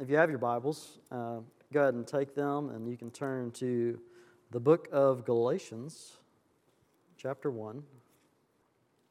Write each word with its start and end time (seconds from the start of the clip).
if 0.00 0.08
you 0.08 0.16
have 0.16 0.30
your 0.30 0.38
Bibles, 0.38 0.98
uh, 1.10 1.38
go 1.72 1.80
ahead 1.80 1.94
and 1.94 2.06
take 2.06 2.32
them 2.34 2.70
and 2.70 2.88
you 2.88 2.96
can 2.96 3.10
turn 3.10 3.50
to 3.50 3.98
the 4.52 4.60
book 4.60 4.88
of 4.92 5.24
Galatians, 5.24 6.18
chapter 7.16 7.50
1. 7.50 7.82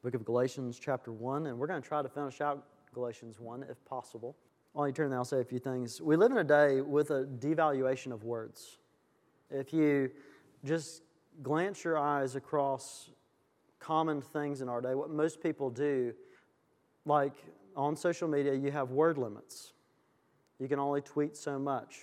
Book 0.02 0.14
of 0.14 0.24
Galatians, 0.24 0.78
chapter 0.78 1.12
1, 1.12 1.46
and 1.46 1.58
we're 1.58 1.66
going 1.66 1.82
to 1.82 1.86
try 1.86 2.00
to 2.00 2.08
finish 2.08 2.40
out 2.40 2.64
Galatians 2.94 3.38
1 3.38 3.66
if 3.68 3.84
possible. 3.84 4.34
While 4.72 4.86
you 4.86 4.94
turn 4.94 5.10
there, 5.10 5.18
I'll 5.18 5.26
say 5.26 5.40
a 5.40 5.44
few 5.44 5.58
things. 5.58 6.00
We 6.00 6.16
live 6.16 6.30
in 6.30 6.38
a 6.38 6.44
day 6.44 6.80
with 6.80 7.10
a 7.10 7.24
devaluation 7.24 8.10
of 8.10 8.24
words. 8.24 8.78
If 9.50 9.74
you 9.74 10.10
just 10.64 11.02
glance 11.42 11.84
your 11.84 11.98
eyes 11.98 12.34
across 12.34 13.10
common 13.78 14.22
things 14.22 14.62
in 14.62 14.70
our 14.70 14.80
day, 14.80 14.94
what 14.94 15.10
most 15.10 15.42
people 15.42 15.68
do, 15.68 16.14
like 17.04 17.34
on 17.76 17.94
social 17.94 18.28
media, 18.28 18.54
you 18.54 18.70
have 18.70 18.90
word 18.90 19.18
limits. 19.18 19.74
You 20.58 20.68
can 20.68 20.78
only 20.78 21.00
tweet 21.00 21.36
so 21.36 21.58
much. 21.58 22.00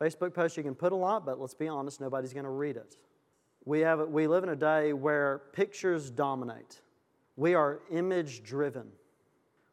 Facebook 0.00 0.32
posts, 0.32 0.56
you 0.56 0.62
can 0.62 0.74
put 0.74 0.92
a 0.92 0.96
lot, 0.96 1.26
but 1.26 1.40
let's 1.40 1.54
be 1.54 1.68
honest, 1.68 2.00
nobody's 2.00 2.32
going 2.32 2.44
to 2.44 2.50
read 2.50 2.76
it. 2.76 2.96
We, 3.64 3.80
have, 3.80 4.08
we 4.08 4.26
live 4.26 4.44
in 4.44 4.50
a 4.50 4.56
day 4.56 4.92
where 4.92 5.42
pictures 5.52 6.10
dominate. 6.10 6.80
We 7.36 7.54
are 7.54 7.80
image 7.90 8.42
driven, 8.42 8.88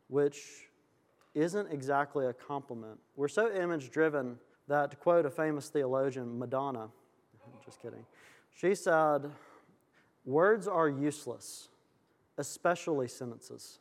which 0.08 0.68
isn't 1.34 1.72
exactly 1.72 2.26
a 2.26 2.34
compliment. 2.34 3.00
We're 3.16 3.28
so 3.28 3.54
image 3.54 3.92
driven 3.92 4.38
that, 4.67 4.92
to 4.92 4.98
quote 4.98 5.26
a 5.26 5.30
famous 5.30 5.70
theologian, 5.70 6.40
Madonna, 6.40 6.90
just 7.66 7.81
kidding, 7.81 8.06
she 8.56 8.73
said, 8.73 9.31
Words 10.26 10.67
are 10.67 10.90
useless, 10.90 11.70
especially 12.38 13.08
sentences. 13.08 13.80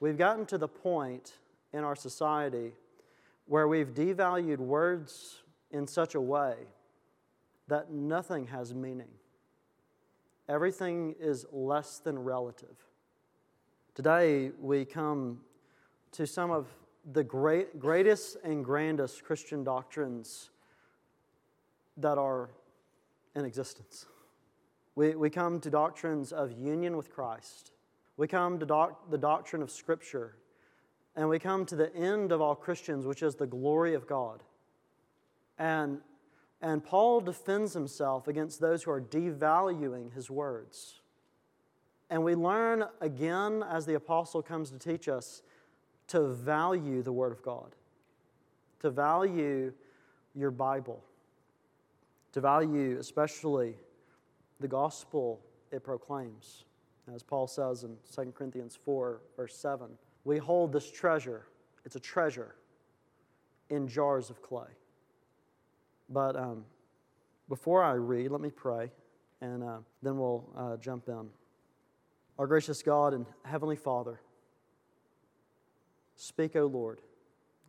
We've 0.00 0.16
gotten 0.16 0.46
to 0.46 0.58
the 0.58 0.68
point 0.68 1.34
in 1.72 1.84
our 1.84 1.94
society 1.94 2.72
where 3.46 3.68
we've 3.68 3.94
devalued 3.94 4.58
words 4.58 5.42
in 5.70 5.86
such 5.86 6.14
a 6.14 6.20
way 6.20 6.54
that 7.68 7.90
nothing 7.90 8.46
has 8.46 8.74
meaning. 8.74 9.08
Everything 10.48 11.14
is 11.18 11.46
less 11.52 11.98
than 11.98 12.18
relative. 12.18 12.76
Today, 13.94 14.50
we 14.60 14.84
come 14.84 15.40
to 16.12 16.26
some 16.26 16.50
of 16.50 16.68
the 17.12 17.24
great, 17.24 17.78
greatest 17.78 18.36
and 18.44 18.64
grandest 18.64 19.24
Christian 19.24 19.64
doctrines 19.64 20.50
that 21.96 22.18
are 22.18 22.50
in 23.34 23.44
existence. 23.44 24.06
We, 24.94 25.14
we 25.14 25.30
come 25.30 25.60
to 25.60 25.70
doctrines 25.70 26.32
of 26.32 26.52
union 26.52 26.96
with 26.96 27.10
Christ. 27.10 27.72
We 28.16 28.28
come 28.28 28.58
to 28.58 28.66
doc, 28.66 29.10
the 29.10 29.18
doctrine 29.18 29.62
of 29.62 29.70
Scripture. 29.70 30.36
And 31.16 31.28
we 31.28 31.38
come 31.38 31.64
to 31.66 31.76
the 31.76 31.94
end 31.94 32.32
of 32.32 32.40
all 32.40 32.54
Christians, 32.54 33.06
which 33.06 33.22
is 33.22 33.36
the 33.36 33.46
glory 33.46 33.94
of 33.94 34.06
God. 34.06 34.42
And, 35.58 36.00
and 36.60 36.84
Paul 36.84 37.20
defends 37.20 37.72
himself 37.72 38.26
against 38.26 38.60
those 38.60 38.82
who 38.82 38.90
are 38.90 39.00
devaluing 39.00 40.12
his 40.12 40.30
words. 40.30 41.00
And 42.10 42.24
we 42.24 42.34
learn 42.34 42.84
again, 43.00 43.62
as 43.68 43.86
the 43.86 43.94
apostle 43.94 44.42
comes 44.42 44.70
to 44.70 44.78
teach 44.78 45.08
us, 45.08 45.42
to 46.08 46.28
value 46.28 47.02
the 47.02 47.12
Word 47.12 47.32
of 47.32 47.42
God, 47.42 47.74
to 48.80 48.90
value 48.90 49.72
your 50.34 50.50
Bible, 50.50 51.02
to 52.32 52.40
value 52.40 52.98
especially 52.98 53.76
the 54.60 54.68
gospel 54.68 55.40
it 55.70 55.82
proclaims. 55.82 56.64
As 57.12 57.22
Paul 57.22 57.46
says 57.46 57.84
in 57.84 57.96
2 58.14 58.32
Corinthians 58.32 58.78
4, 58.84 59.20
verse 59.36 59.56
7, 59.56 59.88
we 60.24 60.38
hold 60.38 60.72
this 60.72 60.90
treasure, 60.90 61.46
it's 61.84 61.96
a 61.96 62.00
treasure, 62.00 62.54
in 63.70 63.88
jars 63.88 64.30
of 64.30 64.42
clay. 64.42 64.68
But 66.08 66.36
um, 66.36 66.64
before 67.48 67.82
I 67.82 67.92
read, 67.92 68.30
let 68.30 68.40
me 68.40 68.50
pray, 68.50 68.90
and 69.40 69.62
uh, 69.62 69.78
then 70.02 70.18
we'll 70.18 70.48
uh, 70.56 70.76
jump 70.76 71.08
in. 71.08 71.28
Our 72.38 72.46
gracious 72.46 72.82
God 72.82 73.14
and 73.14 73.26
Heavenly 73.44 73.76
Father, 73.76 74.20
speak, 76.16 76.56
O 76.56 76.66
Lord. 76.66 77.00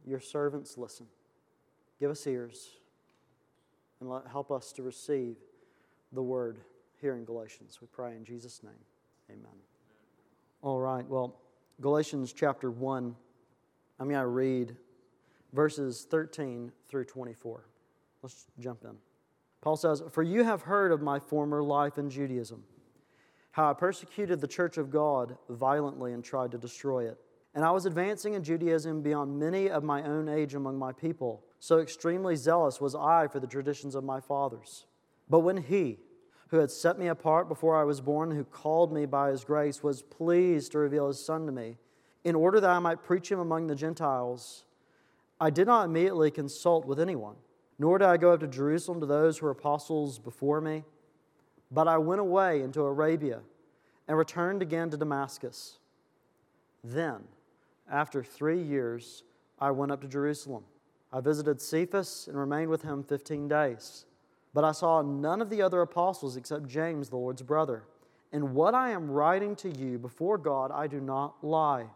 Your 0.07 0.19
servants 0.19 0.77
listen. 0.77 1.07
Give 1.99 2.11
us 2.11 2.25
ears 2.27 2.69
and 3.99 4.09
let, 4.09 4.27
help 4.27 4.51
us 4.51 4.71
to 4.73 4.83
receive 4.83 5.35
the 6.11 6.21
word 6.21 6.59
here 7.01 7.15
in 7.15 7.25
Galatians. 7.25 7.79
We 7.81 7.87
pray 7.87 8.15
in 8.15 8.23
Jesus' 8.23 8.61
name. 8.63 8.73
Amen. 9.29 9.57
All 10.61 10.79
right, 10.79 11.07
well, 11.07 11.35
Galatians 11.81 12.31
chapter 12.31 12.71
1, 12.71 13.15
I'm 13.99 14.07
going 14.07 14.19
to 14.19 14.27
read 14.27 14.77
verses 15.51 16.07
13 16.09 16.71
through 16.87 17.05
24. 17.05 17.65
Let's 18.21 18.45
jump 18.59 18.83
in. 18.85 18.95
Paul 19.61 19.75
says, 19.75 20.01
For 20.11 20.23
you 20.23 20.43
have 20.43 20.61
heard 20.61 20.91
of 20.91 21.01
my 21.01 21.19
former 21.19 21.61
life 21.61 21.97
in 21.97 22.09
Judaism, 22.09 22.63
how 23.51 23.69
I 23.69 23.73
persecuted 23.73 24.39
the 24.39 24.47
church 24.47 24.77
of 24.77 24.89
God 24.89 25.37
violently 25.49 26.13
and 26.13 26.23
tried 26.23 26.51
to 26.51 26.57
destroy 26.57 27.07
it. 27.07 27.17
And 27.53 27.63
I 27.63 27.71
was 27.71 27.85
advancing 27.85 28.33
in 28.33 28.43
Judaism 28.43 29.01
beyond 29.01 29.39
many 29.39 29.69
of 29.69 29.83
my 29.83 30.03
own 30.03 30.29
age 30.29 30.55
among 30.55 30.77
my 30.77 30.91
people. 30.91 31.43
So 31.59 31.79
extremely 31.79 32.35
zealous 32.35 32.79
was 32.79 32.95
I 32.95 33.27
for 33.27 33.39
the 33.39 33.47
traditions 33.47 33.95
of 33.95 34.03
my 34.03 34.19
fathers. 34.19 34.85
But 35.29 35.39
when 35.39 35.57
he, 35.57 35.99
who 36.49 36.57
had 36.57 36.71
set 36.71 36.99
me 36.99 37.07
apart 37.07 37.47
before 37.47 37.75
I 37.75 37.83
was 37.83 38.01
born, 38.01 38.31
who 38.31 38.43
called 38.43 38.93
me 38.93 39.05
by 39.05 39.29
his 39.29 39.43
grace, 39.43 39.83
was 39.83 40.01
pleased 40.01 40.71
to 40.73 40.79
reveal 40.79 41.07
his 41.07 41.23
Son 41.23 41.45
to 41.45 41.51
me, 41.51 41.77
in 42.23 42.35
order 42.35 42.59
that 42.59 42.69
I 42.69 42.79
might 42.79 43.03
preach 43.03 43.31
him 43.31 43.39
among 43.39 43.67
the 43.67 43.75
Gentiles, 43.75 44.65
I 45.39 45.49
did 45.49 45.67
not 45.67 45.85
immediately 45.85 46.31
consult 46.31 46.85
with 46.85 46.99
anyone 46.99 47.35
nor 47.77 47.97
did 47.97 48.07
I 48.07 48.17
go 48.17 48.31
up 48.31 48.39
to 48.39 48.47
Jerusalem 48.47 48.99
to 49.01 49.05
those 49.05 49.37
who 49.37 49.45
were 49.45 49.51
apostles 49.51 50.17
before 50.17 50.61
me, 50.61 50.83
but 51.71 51.87
I 51.87 51.97
went 51.97 52.21
away 52.21 52.61
into 52.61 52.81
Arabia 52.81 53.41
and 54.07 54.17
returned 54.17 54.61
again 54.61 54.89
to 54.91 54.97
Damascus. 54.97 55.79
Then, 56.83 57.23
after 57.91 58.23
three 58.23 58.61
years, 58.61 59.23
I 59.59 59.71
went 59.71 59.91
up 59.91 60.01
to 60.01 60.07
Jerusalem. 60.07 60.63
I 61.11 61.19
visited 61.19 61.61
Cephas 61.61 62.27
and 62.27 62.37
remained 62.37 62.69
with 62.69 62.83
him 62.83 63.03
15 63.03 63.47
days. 63.47 64.05
But 64.55 64.63
I 64.63 64.71
saw 64.71 65.01
none 65.01 65.41
of 65.41 65.49
the 65.49 65.61
other 65.61 65.81
apostles 65.81 66.37
except 66.37 66.65
James, 66.65 67.09
the 67.09 67.17
Lord's 67.17 67.41
brother. 67.41 67.83
And 68.31 68.55
what 68.55 68.73
I 68.73 68.91
am 68.91 69.11
writing 69.11 69.53
to 69.57 69.69
you 69.69 69.99
before 69.99 70.37
God, 70.37 70.71
I 70.71 70.87
do 70.87 71.01
not 71.01 71.43
lie. 71.43 71.87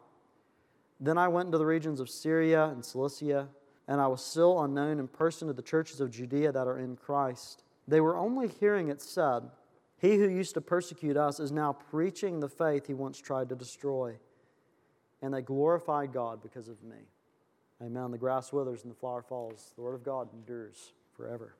Then 0.99 1.17
I 1.17 1.29
went 1.29 1.45
into 1.45 1.57
the 1.57 1.65
regions 1.65 2.01
of 2.01 2.09
Syria 2.09 2.65
and 2.65 2.83
Cilicia 2.83 3.47
and 3.87 4.01
I 4.01 4.07
was 4.07 4.21
still 4.21 4.61
unknown 4.61 4.99
in 4.99 5.07
person 5.07 5.47
to 5.47 5.53
the 5.53 5.61
churches 5.61 6.01
of 6.01 6.11
Judea 6.11 6.51
that 6.51 6.67
are 6.67 6.79
in 6.79 6.97
Christ. 6.97 7.63
They 7.87 8.01
were 8.01 8.17
only 8.17 8.49
hearing 8.49 8.89
it 8.89 9.01
said, 9.01 9.43
He 9.97 10.17
who 10.17 10.27
used 10.27 10.53
to 10.55 10.61
persecute 10.61 11.15
us 11.15 11.39
is 11.39 11.53
now 11.53 11.71
preaching 11.89 12.41
the 12.41 12.49
faith 12.49 12.87
he 12.87 12.93
once 12.93 13.19
tried 13.19 13.47
to 13.49 13.55
destroy. 13.55 14.17
And 15.21 15.33
they 15.33 15.41
glorified 15.41 16.11
God 16.11 16.43
because 16.43 16.67
of 16.67 16.83
me. 16.83 16.97
Amen. 17.81 18.11
The 18.11 18.17
grass 18.17 18.51
withers 18.51 18.83
and 18.83 18.91
the 18.91 18.97
flower 18.97 19.21
falls. 19.21 19.71
The 19.77 19.81
word 19.81 19.95
of 19.95 20.03
God 20.03 20.27
endures 20.33 20.91
forever. 21.15 21.55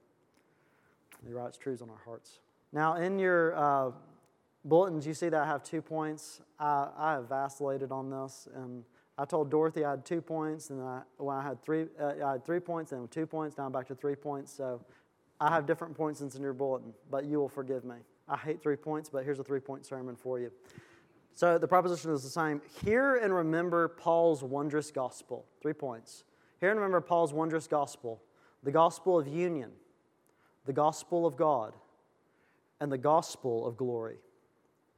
He 1.26 1.34
writes 1.34 1.58
truths 1.58 1.82
on 1.82 1.90
our 1.90 2.02
hearts. 2.06 2.40
Now, 2.72 2.96
in 2.96 3.20
your 3.20 3.56
uh, 3.56 3.92
bulletins, 4.64 5.06
you 5.08 5.14
see 5.14 5.30
that 5.30 5.42
I 5.42 5.46
have 5.46 5.64
two 5.64 5.82
points. 5.82 6.42
I, 6.60 6.88
I 6.98 7.14
have 7.14 7.30
vacillated 7.30 7.92
on 7.92 8.10
this, 8.10 8.48
and 8.56 8.84
I 9.18 9.26
told 9.26 9.50
Dorothy 9.50 9.84
I 9.84 9.92
had 9.92 10.06
two 10.06 10.22
points, 10.22 10.70
and 10.70 10.82
I, 10.82 11.02
well, 11.18 11.36
I 11.36 11.44
had 11.44 11.62
three, 11.62 11.88
uh, 12.00 12.14
I 12.26 12.32
had 12.34 12.46
three 12.46 12.60
points, 12.60 12.92
and 12.92 13.10
two 13.12 13.26
points, 13.26 13.58
now 13.58 13.66
I'm 13.66 13.72
back 13.72 13.88
to 13.88 13.96
three 13.96 14.16
points. 14.16 14.52
So 14.52 14.82
I 15.40 15.50
have 15.50 15.66
different 15.66 15.96
points 15.96 16.22
in 16.22 16.42
your 16.42 16.54
bulletin, 16.54 16.94
but 17.10 17.26
you 17.26 17.40
will 17.40 17.50
forgive 17.50 17.84
me. 17.84 17.96
I 18.28 18.38
hate 18.38 18.62
three 18.62 18.76
points, 18.76 19.10
but 19.10 19.24
here's 19.24 19.40
a 19.40 19.44
three 19.44 19.60
point 19.60 19.86
sermon 19.86 20.16
for 20.16 20.40
you. 20.40 20.52
So 21.34 21.58
the 21.58 21.68
proposition 21.68 22.12
is 22.12 22.22
the 22.22 22.30
same. 22.30 22.62
Hear 22.84 23.16
and 23.16 23.34
remember 23.34 23.88
Paul's 23.88 24.44
wondrous 24.44 24.92
gospel. 24.92 25.46
Three 25.62 25.74
points. 25.74 26.26
Hear 26.60 26.70
and 26.70 26.80
remember 26.80 27.02
Paul's 27.02 27.34
wondrous 27.34 27.68
gospel 27.68 28.22
the 28.62 28.72
gospel 28.72 29.18
of 29.18 29.26
union, 29.28 29.72
the 30.70 30.74
gospel 30.74 31.26
of 31.26 31.36
God, 31.36 31.74
and 32.80 32.92
the 32.92 32.98
gospel 33.00 33.66
of 33.66 33.76
glory. 33.76 34.18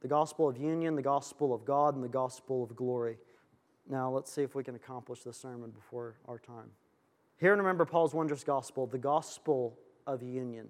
The 0.02 0.08
gospel 0.10 0.50
of 0.50 0.58
union, 0.58 0.98
the 0.98 1.02
gospel 1.02 1.54
of 1.54 1.64
God, 1.64 1.96
and 1.96 2.04
the 2.04 2.10
gospel 2.10 2.62
of 2.62 2.76
glory. 2.76 3.18
Now, 3.90 4.12
let's 4.12 4.30
see 4.30 4.42
if 4.42 4.54
we 4.54 4.66
can 4.66 4.76
accomplish 4.76 5.22
this 5.24 5.38
sermon 5.38 5.70
before 5.70 6.16
our 6.28 6.40
time. 6.40 6.72
Hear 7.38 7.54
and 7.54 7.62
remember 7.62 7.86
Paul's 7.86 8.14
wondrous 8.14 8.44
gospel, 8.44 8.86
the 8.86 8.98
gospel 8.98 9.80
of 10.06 10.22
union. 10.22 10.68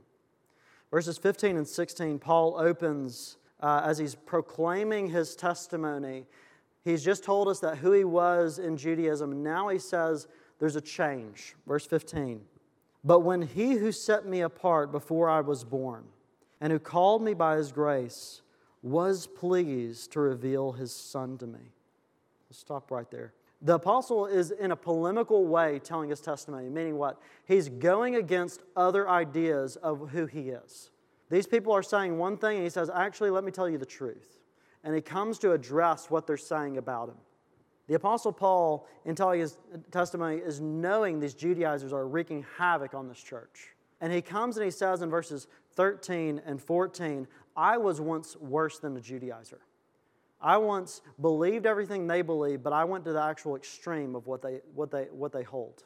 Verses 0.91 1.17
15 1.17 1.57
and 1.57 1.67
16, 1.67 2.19
Paul 2.19 2.55
opens 2.59 3.37
uh, 3.59 3.81
as 3.83 3.97
he's 3.97 4.13
proclaiming 4.13 5.09
his 5.09 5.35
testimony. 5.35 6.27
He's 6.85 7.03
just 7.03 7.23
told 7.23 7.47
us 7.47 7.59
that 7.61 7.79
who 7.79 7.91
he 7.93 8.03
was 8.03 8.59
in 8.59 8.77
Judaism. 8.77 9.41
Now 9.41 9.69
he 9.69 9.79
says 9.79 10.27
there's 10.59 10.75
a 10.75 10.81
change. 10.81 11.55
Verse 11.65 11.87
15. 11.87 12.41
But 13.03 13.21
when 13.21 13.41
he 13.41 13.73
who 13.73 13.91
set 13.91 14.25
me 14.25 14.41
apart 14.41 14.91
before 14.91 15.29
I 15.29 15.41
was 15.41 15.63
born, 15.63 16.03
and 16.59 16.71
who 16.71 16.79
called 16.79 17.23
me 17.23 17.33
by 17.33 17.57
his 17.57 17.71
grace, 17.71 18.41
was 18.83 19.27
pleased 19.27 20.11
to 20.11 20.19
reveal 20.19 20.71
his 20.73 20.91
son 20.91 21.37
to 21.39 21.47
me. 21.47 21.59
Let's 22.49 22.59
stop 22.59 22.91
right 22.91 23.09
there. 23.09 23.33
The 23.63 23.75
apostle 23.75 24.25
is 24.25 24.51
in 24.51 24.71
a 24.71 24.75
polemical 24.75 25.45
way 25.45 25.79
telling 25.79 26.09
his 26.09 26.19
testimony, 26.19 26.69
meaning 26.69 26.97
what? 26.97 27.19
He's 27.45 27.69
going 27.69 28.15
against 28.15 28.61
other 28.75 29.07
ideas 29.07 29.75
of 29.77 30.09
who 30.09 30.25
he 30.25 30.49
is. 30.49 30.89
These 31.29 31.47
people 31.47 31.71
are 31.71 31.83
saying 31.83 32.17
one 32.17 32.37
thing, 32.37 32.55
and 32.57 32.63
he 32.63 32.69
says, 32.69 32.89
Actually, 32.89 33.29
let 33.29 33.43
me 33.43 33.51
tell 33.51 33.69
you 33.69 33.77
the 33.77 33.85
truth. 33.85 34.39
And 34.83 34.95
he 34.95 35.01
comes 35.01 35.37
to 35.39 35.51
address 35.51 36.09
what 36.09 36.25
they're 36.25 36.37
saying 36.37 36.77
about 36.77 37.09
him. 37.09 37.17
The 37.91 37.97
Apostle 37.97 38.31
Paul, 38.31 38.87
in 39.03 39.15
telling 39.15 39.41
his 39.41 39.57
testimony, 39.91 40.37
is 40.37 40.61
knowing 40.61 41.19
these 41.19 41.33
Judaizers 41.33 41.91
are 41.91 42.07
wreaking 42.07 42.45
havoc 42.57 42.93
on 42.93 43.09
this 43.09 43.21
church. 43.21 43.67
And 43.99 44.13
he 44.13 44.21
comes 44.21 44.55
and 44.55 44.63
he 44.63 44.71
says 44.71 45.01
in 45.01 45.09
verses 45.09 45.47
13 45.73 46.41
and 46.45 46.61
14, 46.61 47.27
I 47.53 47.75
was 47.75 47.99
once 47.99 48.37
worse 48.37 48.79
than 48.79 48.95
a 48.95 49.01
Judaizer. 49.01 49.57
I 50.39 50.55
once 50.55 51.01
believed 51.19 51.65
everything 51.65 52.07
they 52.07 52.21
believe, 52.21 52.63
but 52.63 52.71
I 52.71 52.85
went 52.85 53.03
to 53.03 53.11
the 53.11 53.21
actual 53.21 53.57
extreme 53.57 54.15
of 54.15 54.25
what 54.25 54.41
they, 54.41 54.61
what 54.73 54.89
they, 54.89 55.09
what 55.11 55.33
they 55.33 55.43
hold. 55.43 55.83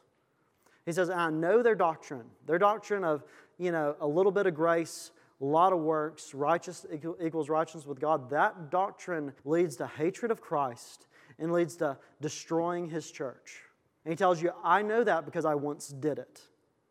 He 0.86 0.92
says, 0.92 1.10
I 1.10 1.32
know 1.32 1.64
their 1.64 1.74
doctrine, 1.74 2.28
their 2.46 2.60
doctrine 2.60 3.04
of, 3.04 3.24
you 3.58 3.72
know, 3.72 3.96
a 4.00 4.08
little 4.08 4.32
bit 4.32 4.46
of 4.46 4.54
grace, 4.54 5.10
a 5.42 5.44
lot 5.44 5.74
of 5.74 5.80
works, 5.80 6.36
righteous 6.36 6.86
equals 7.20 7.50
righteousness 7.50 7.88
with 7.88 8.00
God. 8.00 8.30
That 8.30 8.70
doctrine 8.70 9.34
leads 9.44 9.76
to 9.78 9.88
hatred 9.88 10.30
of 10.30 10.40
Christ 10.40 11.08
and 11.40 11.52
leads 11.52 11.76
to 11.78 11.98
destroying 12.22 12.90
his 12.90 13.12
church. 13.12 13.62
And 14.04 14.12
he 14.12 14.16
tells 14.16 14.42
you, 14.42 14.52
I 14.64 14.82
know 14.82 15.04
that 15.04 15.26
because 15.26 15.46
I 15.46 15.56
once 15.56 15.88
did 15.88 16.20
it. 16.20 16.42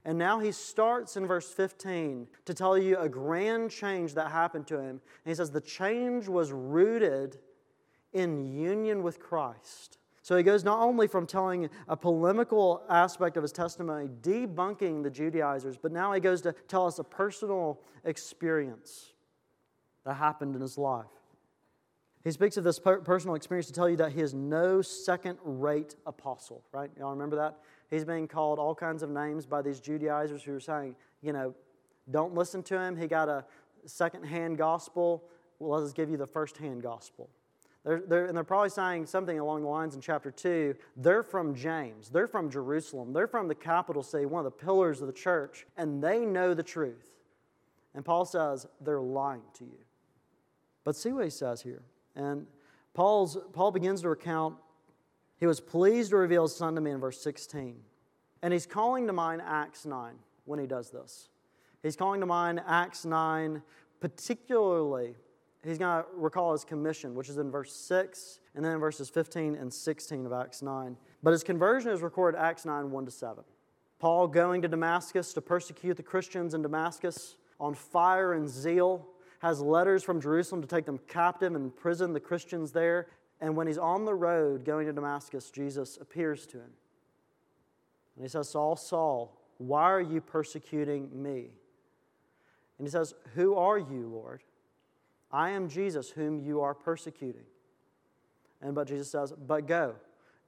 And 0.04 0.18
now 0.18 0.38
he 0.38 0.52
starts 0.52 1.16
in 1.16 1.26
verse 1.26 1.50
15 1.50 2.26
to 2.44 2.54
tell 2.54 2.76
you 2.76 2.98
a 2.98 3.08
grand 3.08 3.70
change 3.70 4.14
that 4.14 4.30
happened 4.30 4.66
to 4.66 4.78
him. 4.78 4.90
And 4.90 5.00
he 5.24 5.34
says, 5.34 5.50
The 5.50 5.60
change 5.60 6.28
was 6.28 6.52
rooted 6.52 7.38
in 8.12 8.44
union 8.44 9.02
with 9.02 9.18
Christ. 9.18 9.98
So 10.22 10.36
he 10.36 10.42
goes 10.42 10.64
not 10.64 10.78
only 10.78 11.06
from 11.06 11.26
telling 11.26 11.68
a 11.86 11.96
polemical 11.96 12.82
aspect 12.88 13.36
of 13.36 13.42
his 13.42 13.52
testimony, 13.52 14.08
debunking 14.22 15.02
the 15.02 15.10
Judaizers, 15.10 15.76
but 15.76 15.92
now 15.92 16.12
he 16.12 16.20
goes 16.20 16.40
to 16.42 16.54
tell 16.66 16.86
us 16.86 16.98
a 16.98 17.04
personal 17.04 17.80
experience 18.04 19.12
that 20.04 20.14
happened 20.14 20.54
in 20.54 20.62
his 20.62 20.78
life. 20.78 21.04
He 22.24 22.30
speaks 22.30 22.56
of 22.56 22.64
this 22.64 22.78
per- 22.78 23.00
personal 23.00 23.36
experience 23.36 23.66
to 23.66 23.74
tell 23.74 23.88
you 23.88 23.96
that 23.96 24.12
he 24.12 24.22
is 24.22 24.32
no 24.32 24.80
second 24.80 25.38
rate 25.44 25.94
apostle, 26.06 26.64
right? 26.72 26.90
Y'all 26.98 27.10
remember 27.10 27.36
that? 27.36 27.58
He's 27.90 28.04
being 28.04 28.26
called 28.26 28.58
all 28.58 28.74
kinds 28.74 29.02
of 29.02 29.10
names 29.10 29.44
by 29.44 29.60
these 29.60 29.78
Judaizers 29.78 30.42
who 30.42 30.54
are 30.54 30.60
saying, 30.60 30.96
you 31.20 31.34
know, 31.34 31.54
don't 32.10 32.34
listen 32.34 32.62
to 32.64 32.80
him. 32.80 32.96
He 32.96 33.06
got 33.06 33.28
a 33.28 33.44
second 33.84 34.24
hand 34.24 34.56
gospel. 34.56 35.22
Well, 35.58 35.80
let's 35.80 35.92
give 35.92 36.08
you 36.08 36.16
the 36.16 36.26
first 36.26 36.56
hand 36.56 36.82
gospel. 36.82 37.28
They're, 37.84 38.02
they're, 38.06 38.24
and 38.26 38.34
they're 38.34 38.44
probably 38.44 38.70
saying 38.70 39.04
something 39.06 39.38
along 39.38 39.62
the 39.62 39.68
lines 39.68 39.94
in 39.94 40.00
chapter 40.00 40.30
2. 40.30 40.74
They're 40.96 41.22
from 41.22 41.54
James. 41.54 42.08
They're 42.08 42.26
from 42.26 42.50
Jerusalem. 42.50 43.12
They're 43.12 43.28
from 43.28 43.48
the 43.48 43.54
capital 43.54 44.02
city, 44.02 44.24
one 44.24 44.44
of 44.46 44.50
the 44.50 44.64
pillars 44.64 45.02
of 45.02 45.06
the 45.06 45.12
church, 45.12 45.66
and 45.76 46.02
they 46.02 46.20
know 46.24 46.54
the 46.54 46.62
truth. 46.62 47.10
And 47.94 48.02
Paul 48.02 48.24
says, 48.24 48.66
they're 48.80 49.00
lying 49.00 49.42
to 49.58 49.64
you. 49.64 49.78
But 50.82 50.96
see 50.96 51.12
what 51.12 51.24
he 51.24 51.30
says 51.30 51.60
here. 51.60 51.82
And 52.16 52.46
Paul's, 52.94 53.36
Paul 53.52 53.70
begins 53.72 54.02
to 54.02 54.08
recount 54.08 54.56
he 55.36 55.46
was 55.46 55.60
pleased 55.60 56.10
to 56.10 56.16
reveal 56.16 56.42
his 56.42 56.56
son 56.56 56.74
to 56.74 56.80
me 56.80 56.90
in 56.90 57.00
verse 57.00 57.20
16. 57.20 57.76
And 58.42 58.52
he's 58.52 58.66
calling 58.66 59.06
to 59.06 59.12
mind 59.12 59.42
Acts 59.44 59.84
9 59.84 60.14
when 60.44 60.58
he 60.58 60.66
does 60.66 60.90
this. 60.90 61.28
He's 61.82 61.96
calling 61.96 62.20
to 62.20 62.26
mind 62.26 62.62
Acts 62.66 63.04
9, 63.04 63.62
particularly 64.00 65.16
he's 65.64 65.78
going 65.78 66.02
to 66.02 66.08
recall 66.14 66.52
his 66.52 66.64
commission, 66.64 67.14
which 67.14 67.28
is 67.28 67.38
in 67.38 67.50
verse 67.50 67.74
6 67.74 68.40
and 68.54 68.64
then 68.64 68.78
verses 68.78 69.10
15 69.10 69.54
and 69.54 69.72
16 69.72 70.26
of 70.26 70.32
Acts 70.32 70.62
9. 70.62 70.96
But 71.22 71.32
his 71.32 71.42
conversion 71.42 71.90
is 71.90 72.00
recorded 72.00 72.38
Acts 72.38 72.64
9 72.64 72.90
1 72.90 73.04
to 73.04 73.10
7. 73.10 73.44
Paul 73.98 74.28
going 74.28 74.62
to 74.62 74.68
Damascus 74.68 75.32
to 75.34 75.40
persecute 75.40 75.96
the 75.96 76.02
Christians 76.02 76.54
in 76.54 76.62
Damascus 76.62 77.36
on 77.58 77.74
fire 77.74 78.34
and 78.34 78.48
zeal, 78.48 79.06
has 79.44 79.60
letters 79.60 80.02
from 80.02 80.22
Jerusalem 80.22 80.62
to 80.62 80.66
take 80.66 80.86
them 80.86 80.98
captive 81.06 81.54
and 81.54 81.66
imprison 81.66 82.14
the 82.14 82.20
Christians 82.20 82.72
there. 82.72 83.08
And 83.42 83.54
when 83.54 83.66
he's 83.66 83.76
on 83.76 84.06
the 84.06 84.14
road 84.14 84.64
going 84.64 84.86
to 84.86 84.92
Damascus, 84.94 85.50
Jesus 85.50 85.98
appears 86.00 86.46
to 86.46 86.56
him. 86.56 86.70
And 88.16 88.24
he 88.24 88.28
says, 88.30 88.48
Saul, 88.48 88.74
Saul, 88.74 89.38
why 89.58 89.82
are 89.82 90.00
you 90.00 90.22
persecuting 90.22 91.10
me? 91.12 91.50
And 92.78 92.86
he 92.86 92.90
says, 92.90 93.12
Who 93.34 93.54
are 93.56 93.76
you, 93.76 94.08
Lord? 94.10 94.42
I 95.30 95.50
am 95.50 95.68
Jesus 95.68 96.08
whom 96.08 96.40
you 96.40 96.62
are 96.62 96.72
persecuting. 96.72 97.44
And 98.62 98.74
but 98.74 98.88
Jesus 98.88 99.10
says, 99.10 99.34
But 99.46 99.66
go, 99.66 99.94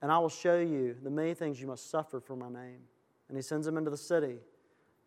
and 0.01 0.11
I 0.11 0.19
will 0.21 0.31
show 0.31 0.59
you 0.59 0.97
the 1.03 1.11
many 1.11 1.35
things 1.35 1.61
you 1.61 1.67
must 1.67 1.91
suffer 1.91 2.19
for 2.19 2.35
my 2.35 2.49
name. 2.49 2.81
And 3.29 3.37
he 3.37 3.43
sends 3.43 3.67
him 3.67 3.77
into 3.77 3.91
the 3.91 3.97
city. 3.99 4.39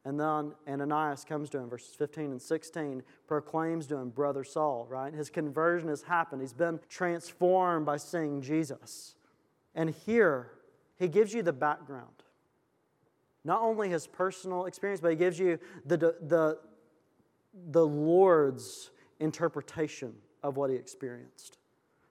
And 0.05 0.19
then 0.19 0.53
Ananias 0.67 1.25
comes 1.25 1.49
to 1.51 1.57
him, 1.59 1.69
verses 1.69 1.93
15 1.95 2.31
and 2.31 2.41
16, 2.41 3.03
proclaims 3.27 3.85
to 3.87 3.97
him, 3.97 4.09
Brother 4.09 4.43
Saul, 4.43 4.87
right? 4.89 5.13
His 5.13 5.29
conversion 5.29 5.89
has 5.89 6.03
happened. 6.03 6.41
He's 6.41 6.53
been 6.53 6.79
transformed 6.87 7.85
by 7.85 7.97
seeing 7.97 8.41
Jesus. 8.41 9.15
And 9.75 9.89
here, 9.89 10.51
he 10.97 11.07
gives 11.07 11.33
you 11.33 11.43
the 11.43 11.53
background. 11.53 12.23
Not 13.43 13.61
only 13.61 13.89
his 13.89 14.07
personal 14.07 14.65
experience, 14.65 15.01
but 15.01 15.11
he 15.11 15.17
gives 15.17 15.37
you 15.37 15.59
the, 15.85 15.97
the, 15.97 16.59
the 17.71 17.85
Lord's 17.85 18.91
interpretation 19.19 20.13
of 20.43 20.55
what 20.55 20.69
he 20.69 20.75
experienced. 20.75 21.57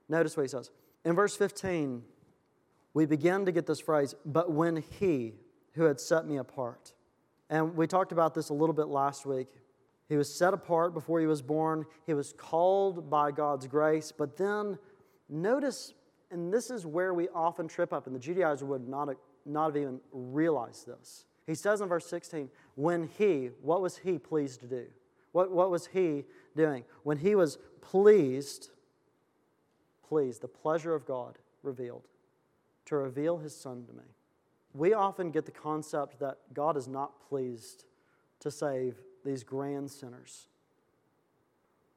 Notice 0.07 0.37
what 0.37 0.43
he 0.43 0.49
says. 0.49 0.69
In 1.05 1.15
verse 1.15 1.35
15, 1.35 2.03
we 2.93 3.05
begin 3.05 3.45
to 3.45 3.51
get 3.51 3.65
this 3.65 3.79
phrase, 3.79 4.15
but 4.25 4.51
when 4.51 4.83
he 4.99 5.33
who 5.73 5.83
had 5.83 5.99
set 5.99 6.25
me 6.25 6.37
apart. 6.37 6.93
And 7.49 7.75
we 7.75 7.87
talked 7.87 8.11
about 8.11 8.33
this 8.33 8.49
a 8.49 8.53
little 8.53 8.73
bit 8.73 8.87
last 8.87 9.25
week. 9.25 9.47
He 10.07 10.17
was 10.17 10.33
set 10.33 10.53
apart 10.53 10.93
before 10.93 11.19
he 11.19 11.27
was 11.27 11.41
born, 11.41 11.85
he 12.05 12.13
was 12.13 12.33
called 12.33 13.09
by 13.09 13.31
God's 13.31 13.67
grace. 13.67 14.11
But 14.11 14.37
then 14.37 14.77
notice, 15.29 15.93
and 16.31 16.51
this 16.51 16.71
is 16.71 16.85
where 16.85 17.13
we 17.13 17.29
often 17.29 17.67
trip 17.67 17.93
up, 17.93 18.07
and 18.07 18.15
the 18.15 18.19
Judaizer 18.19 18.63
would 18.63 18.87
not, 18.87 19.09
not 19.45 19.67
have 19.67 19.77
even 19.77 19.99
realized 20.11 20.87
this. 20.87 21.25
He 21.45 21.55
says 21.55 21.81
in 21.81 21.87
verse 21.87 22.07
16, 22.07 22.49
when 22.75 23.09
he, 23.17 23.49
what 23.61 23.81
was 23.81 23.97
he 23.97 24.17
pleased 24.17 24.61
to 24.61 24.67
do? 24.67 24.85
What, 25.31 25.51
what 25.51 25.69
was 25.69 25.87
he 25.87 26.25
doing? 26.55 26.83
When 27.03 27.17
he 27.17 27.35
was 27.35 27.57
pleased, 27.81 28.69
pleased, 30.07 30.41
the 30.41 30.47
pleasure 30.47 30.95
of 30.95 31.05
God 31.05 31.37
revealed, 31.61 32.07
to 32.85 32.95
reveal 32.97 33.37
his 33.37 33.55
son 33.55 33.85
to 33.85 33.93
me. 33.93 34.03
We 34.73 34.93
often 34.93 35.31
get 35.31 35.45
the 35.45 35.51
concept 35.51 36.19
that 36.19 36.37
God 36.53 36.77
is 36.77 36.87
not 36.87 37.27
pleased 37.27 37.85
to 38.39 38.51
save 38.51 39.01
these 39.25 39.43
grand 39.43 39.89
sinners. 39.89 40.47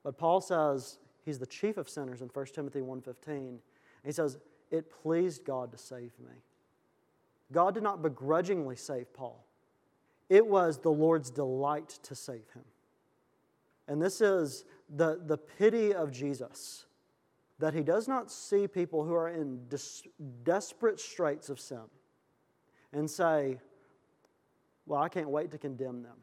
But 0.02 0.18
Paul 0.18 0.40
says 0.40 0.98
he's 1.24 1.38
the 1.38 1.46
chief 1.46 1.76
of 1.76 1.88
sinners 1.88 2.22
in 2.22 2.28
1 2.28 2.54
Timothy 2.54 2.80
1:15. 2.80 3.60
He 4.04 4.12
says, 4.12 4.38
"It 4.70 4.90
pleased 4.90 5.44
God 5.44 5.70
to 5.72 5.78
save 5.78 6.18
me." 6.18 6.42
God 7.52 7.74
did 7.74 7.82
not 7.82 8.02
begrudgingly 8.02 8.76
save 8.76 9.12
Paul. 9.12 9.44
It 10.28 10.46
was 10.46 10.78
the 10.78 10.90
Lord's 10.90 11.30
delight 11.30 11.90
to 12.04 12.14
save 12.14 12.48
him. 12.50 12.64
And 13.86 14.00
this 14.00 14.20
is 14.22 14.64
the, 14.88 15.20
the 15.22 15.36
pity 15.36 15.92
of 15.94 16.10
Jesus 16.10 16.86
that 17.58 17.74
he 17.74 17.82
does 17.82 18.08
not 18.08 18.30
see 18.30 18.66
people 18.66 19.04
who 19.04 19.14
are 19.14 19.28
in 19.28 19.68
des- 19.68 20.08
desperate 20.42 20.98
straits 20.98 21.50
of 21.50 21.60
sin 21.60 21.88
and 22.92 23.10
say, 23.10 23.58
Well, 24.86 25.00
I 25.00 25.08
can't 25.08 25.28
wait 25.28 25.50
to 25.52 25.58
condemn 25.58 26.02
them. 26.02 26.16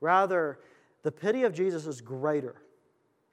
Rather, 0.00 0.58
the 1.02 1.12
pity 1.12 1.44
of 1.44 1.54
Jesus 1.54 1.86
is 1.86 2.00
greater. 2.00 2.56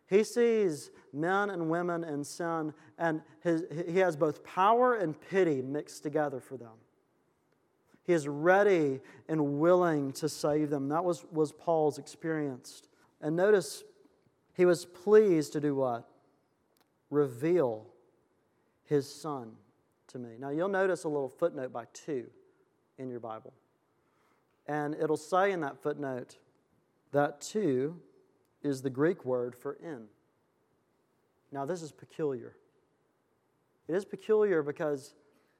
He 0.08 0.24
sees 0.24 0.90
men 1.14 1.52
and 1.52 1.70
women 1.70 2.04
in 2.04 2.24
sin, 2.24 2.74
and 2.98 3.22
his, 3.42 3.64
he 3.88 4.00
has 4.00 4.16
both 4.16 4.44
power 4.44 4.96
and 4.96 5.20
pity 5.30 5.62
mixed 5.62 6.02
together 6.02 6.40
for 6.40 6.58
them. 6.58 6.78
He 8.04 8.14
is 8.14 8.28
ready 8.28 9.02
and 9.28 9.60
willing 9.60 10.12
to 10.14 10.28
save 10.28 10.72
them. 10.72 10.90
That 10.90 11.06
was, 11.06 11.26
was 11.32 11.52
Paul's 11.52 12.00
experience. 12.00 12.82
And 13.22 13.36
notice, 13.36 13.84
he 14.56 14.66
was 14.66 14.86
pleased 14.86 15.54
to 15.54 15.62
do 15.62 15.76
what? 15.76 16.10
Reveal 17.12 17.86
his 18.86 19.08
son 19.08 19.52
to 20.10 20.20
me. 20.20 20.32
Now, 20.40 20.50
you'll 20.50 20.70
notice 20.70 21.04
a 21.04 21.10
little 21.10 21.30
footnote 21.30 21.72
by 21.72 21.86
two 21.94 22.28
in 22.98 23.10
your 23.10 23.20
Bible. 23.20 23.54
And 24.68 24.96
it'll 24.96 25.18
say 25.18 25.52
in 25.52 25.62
that 25.62 25.82
footnote 25.82 26.38
that 27.12 27.42
two 27.42 27.98
is 28.62 28.82
the 28.82 28.90
Greek 28.90 29.26
word 29.26 29.56
for 29.56 29.74
in. 29.74 30.06
Now, 31.52 31.66
this 31.66 31.82
is 31.82 31.92
peculiar. 31.92 32.56
It 33.88 33.96
is 33.96 34.06
peculiar 34.06 34.62
because 34.62 35.16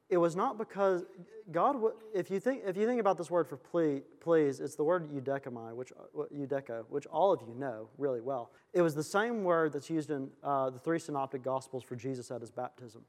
it 0.10 0.18
was 0.18 0.36
not 0.36 0.58
because 0.58 1.06
God, 1.52 1.80
would 1.82 1.94
if 2.14 2.30
you 2.30 2.40
think, 2.40 2.62
if 2.66 2.78
you 2.78 2.86
think 2.86 3.00
about 3.00 3.18
this 3.18 3.32
word 3.32 3.48
for 3.48 3.58
please, 3.58 4.02
please 4.20 4.60
it's 4.60 4.76
the 4.76 4.84
word 4.84 5.10
eudekomai, 5.12 5.74
which, 5.74 5.92
eudeko, 6.36 6.84
which 6.90 7.08
all 7.08 7.32
of 7.32 7.42
you 7.42 7.56
know 7.56 7.90
really 7.98 8.22
well. 8.22 8.52
It 8.74 8.82
was 8.82 8.94
the 8.94 9.04
same 9.04 9.44
word 9.44 9.74
that's 9.74 9.90
used 9.90 10.12
in 10.12 10.30
uh, 10.44 10.70
the 10.70 10.80
three 10.80 11.00
synoptic 11.00 11.44
gospels 11.44 11.84
for 11.84 11.96
Jesus 11.96 12.30
at 12.30 12.42
his 12.42 12.52
baptism. 12.52 13.04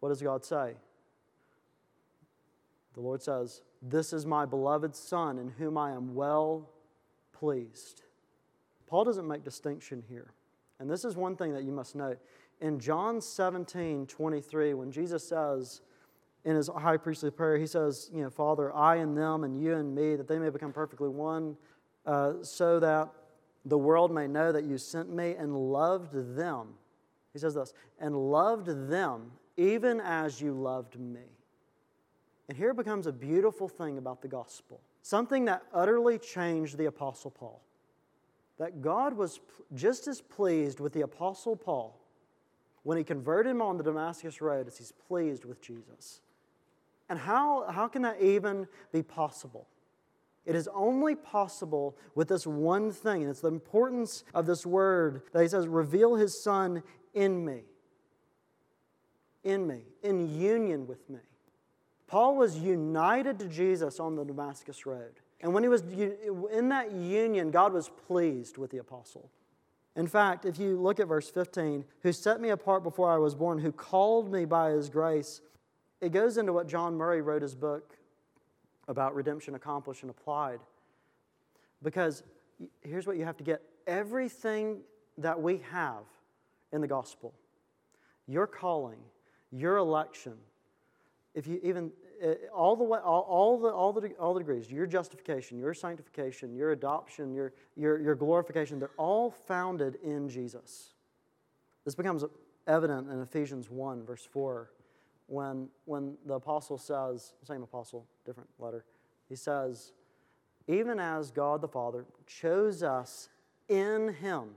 What 0.00 0.08
does 0.08 0.22
God 0.22 0.44
say? 0.44 0.74
The 2.94 3.00
Lord 3.00 3.22
says, 3.22 3.62
This 3.80 4.12
is 4.12 4.26
my 4.26 4.44
beloved 4.44 4.96
Son 4.96 5.38
in 5.38 5.48
whom 5.50 5.78
I 5.78 5.92
am 5.92 6.14
well 6.14 6.68
pleased. 7.32 8.02
Paul 8.86 9.04
doesn't 9.04 9.28
make 9.28 9.44
distinction 9.44 10.02
here. 10.08 10.32
And 10.80 10.90
this 10.90 11.04
is 11.04 11.14
one 11.14 11.36
thing 11.36 11.52
that 11.52 11.62
you 11.62 11.72
must 11.72 11.94
note. 11.94 12.18
In 12.60 12.80
John 12.80 13.20
17, 13.20 14.06
23, 14.06 14.74
when 14.74 14.90
Jesus 14.90 15.26
says 15.26 15.82
in 16.44 16.56
his 16.56 16.68
high 16.68 16.96
priestly 16.96 17.30
prayer, 17.30 17.56
he 17.58 17.66
says, 17.66 18.10
You 18.12 18.22
know, 18.22 18.30
Father, 18.30 18.74
I 18.74 18.96
and 18.96 19.16
them 19.16 19.44
and 19.44 19.62
you 19.62 19.74
and 19.74 19.94
me, 19.94 20.16
that 20.16 20.26
they 20.26 20.38
may 20.38 20.50
become 20.50 20.72
perfectly 20.72 21.08
one, 21.08 21.56
uh, 22.06 22.34
so 22.42 22.80
that 22.80 23.10
the 23.64 23.78
world 23.78 24.12
may 24.12 24.26
know 24.26 24.52
that 24.52 24.64
you 24.64 24.78
sent 24.78 25.14
me 25.14 25.34
and 25.34 25.54
loved 25.54 26.36
them. 26.36 26.68
He 27.32 27.38
says 27.38 27.54
this, 27.54 27.72
and 27.98 28.16
loved 28.16 28.88
them 28.88 29.30
even 29.56 30.00
as 30.00 30.40
you 30.40 30.52
loved 30.52 30.98
me. 30.98 31.20
And 32.48 32.56
here 32.56 32.74
becomes 32.74 33.06
a 33.06 33.12
beautiful 33.12 33.68
thing 33.68 33.98
about 33.98 34.22
the 34.22 34.28
gospel 34.28 34.80
something 35.02 35.46
that 35.46 35.62
utterly 35.72 36.18
changed 36.18 36.76
the 36.76 36.86
Apostle 36.86 37.30
Paul. 37.30 37.62
That 38.58 38.82
God 38.82 39.14
was 39.14 39.40
just 39.74 40.06
as 40.06 40.20
pleased 40.20 40.78
with 40.78 40.92
the 40.92 41.00
Apostle 41.00 41.56
Paul 41.56 41.98
when 42.82 42.98
he 42.98 43.04
converted 43.04 43.50
him 43.50 43.62
on 43.62 43.76
the 43.76 43.82
Damascus 43.82 44.40
Road 44.40 44.66
as 44.66 44.76
he's 44.78 44.92
pleased 44.92 45.44
with 45.44 45.60
Jesus. 45.62 46.20
And 47.08 47.18
how, 47.18 47.64
how 47.70 47.88
can 47.88 48.02
that 48.02 48.20
even 48.20 48.68
be 48.92 49.02
possible? 49.02 49.66
It 50.46 50.54
is 50.54 50.68
only 50.74 51.14
possible 51.14 51.96
with 52.14 52.28
this 52.28 52.46
one 52.46 52.92
thing, 52.92 53.22
and 53.22 53.30
it's 53.30 53.40
the 53.40 53.48
importance 53.48 54.24
of 54.34 54.46
this 54.46 54.64
word 54.64 55.22
that 55.32 55.42
he 55.42 55.48
says, 55.48 55.66
reveal 55.66 56.14
his 56.14 56.40
son 56.40 56.82
in 57.14 57.44
me. 57.44 57.62
In 59.42 59.66
me, 59.66 59.82
in 60.02 60.38
union 60.40 60.86
with 60.86 61.08
me. 61.08 61.20
Paul 62.06 62.36
was 62.36 62.58
united 62.58 63.38
to 63.38 63.46
Jesus 63.46 64.00
on 64.00 64.16
the 64.16 64.24
Damascus 64.24 64.84
Road. 64.84 65.20
And 65.40 65.54
when 65.54 65.62
he 65.62 65.68
was 65.68 65.82
in 66.52 66.68
that 66.68 66.92
union, 66.92 67.50
God 67.50 67.72
was 67.72 67.88
pleased 68.06 68.58
with 68.58 68.70
the 68.70 68.78
apostle. 68.78 69.30
In 69.96 70.06
fact, 70.06 70.44
if 70.44 70.58
you 70.58 70.80
look 70.80 71.00
at 71.00 71.08
verse 71.08 71.30
15, 71.30 71.84
who 72.02 72.12
set 72.12 72.40
me 72.40 72.50
apart 72.50 72.82
before 72.82 73.10
I 73.10 73.18
was 73.18 73.34
born, 73.34 73.58
who 73.58 73.72
called 73.72 74.30
me 74.30 74.44
by 74.44 74.70
his 74.70 74.88
grace, 74.88 75.40
it 76.00 76.12
goes 76.12 76.36
into 76.36 76.52
what 76.52 76.66
John 76.66 76.96
Murray 76.96 77.22
wrote 77.22 77.42
his 77.42 77.54
book 77.54 77.96
about 78.88 79.14
redemption 79.14 79.54
accomplished 79.54 80.02
and 80.02 80.10
applied. 80.10 80.60
Because 81.82 82.22
here's 82.82 83.06
what 83.06 83.16
you 83.16 83.24
have 83.24 83.36
to 83.38 83.44
get 83.44 83.62
everything 83.86 84.80
that 85.18 85.40
we 85.40 85.60
have 85.70 86.04
in 86.72 86.80
the 86.80 86.86
gospel 86.86 87.34
your 88.26 88.46
calling, 88.46 89.00
your 89.52 89.76
election, 89.76 90.34
if 91.34 91.46
you 91.46 91.60
even 91.62 91.92
uh, 92.22 92.34
all 92.54 92.76
the 92.76 92.84
way, 92.84 92.98
all, 93.02 93.22
all, 93.22 93.58
the, 93.58 93.68
all, 93.68 93.92
the, 93.92 94.10
all 94.12 94.34
the 94.34 94.40
degrees, 94.40 94.70
your 94.70 94.86
justification, 94.86 95.58
your 95.58 95.72
sanctification, 95.74 96.54
your 96.54 96.72
adoption, 96.72 97.32
your, 97.32 97.52
your, 97.76 97.98
your 97.98 98.14
glorification, 98.14 98.78
they're 98.78 98.90
all 98.96 99.30
founded 99.30 99.96
in 100.02 100.28
Jesus. 100.28 100.94
This 101.84 101.94
becomes 101.94 102.24
evident 102.66 103.10
in 103.10 103.20
Ephesians 103.20 103.70
1, 103.70 104.04
verse 104.04 104.28
4, 104.30 104.70
when, 105.26 105.68
when 105.86 106.16
the 106.26 106.34
apostle 106.34 106.76
says, 106.76 107.32
same 107.42 107.62
apostle, 107.62 108.06
different 108.26 108.50
letter, 108.58 108.84
he 109.28 109.36
says, 109.36 109.92
even 110.66 110.98
as 111.00 111.30
God 111.30 111.60
the 111.60 111.68
Father 111.68 112.04
chose 112.26 112.82
us 112.82 113.28
in 113.68 114.14
Him 114.14 114.50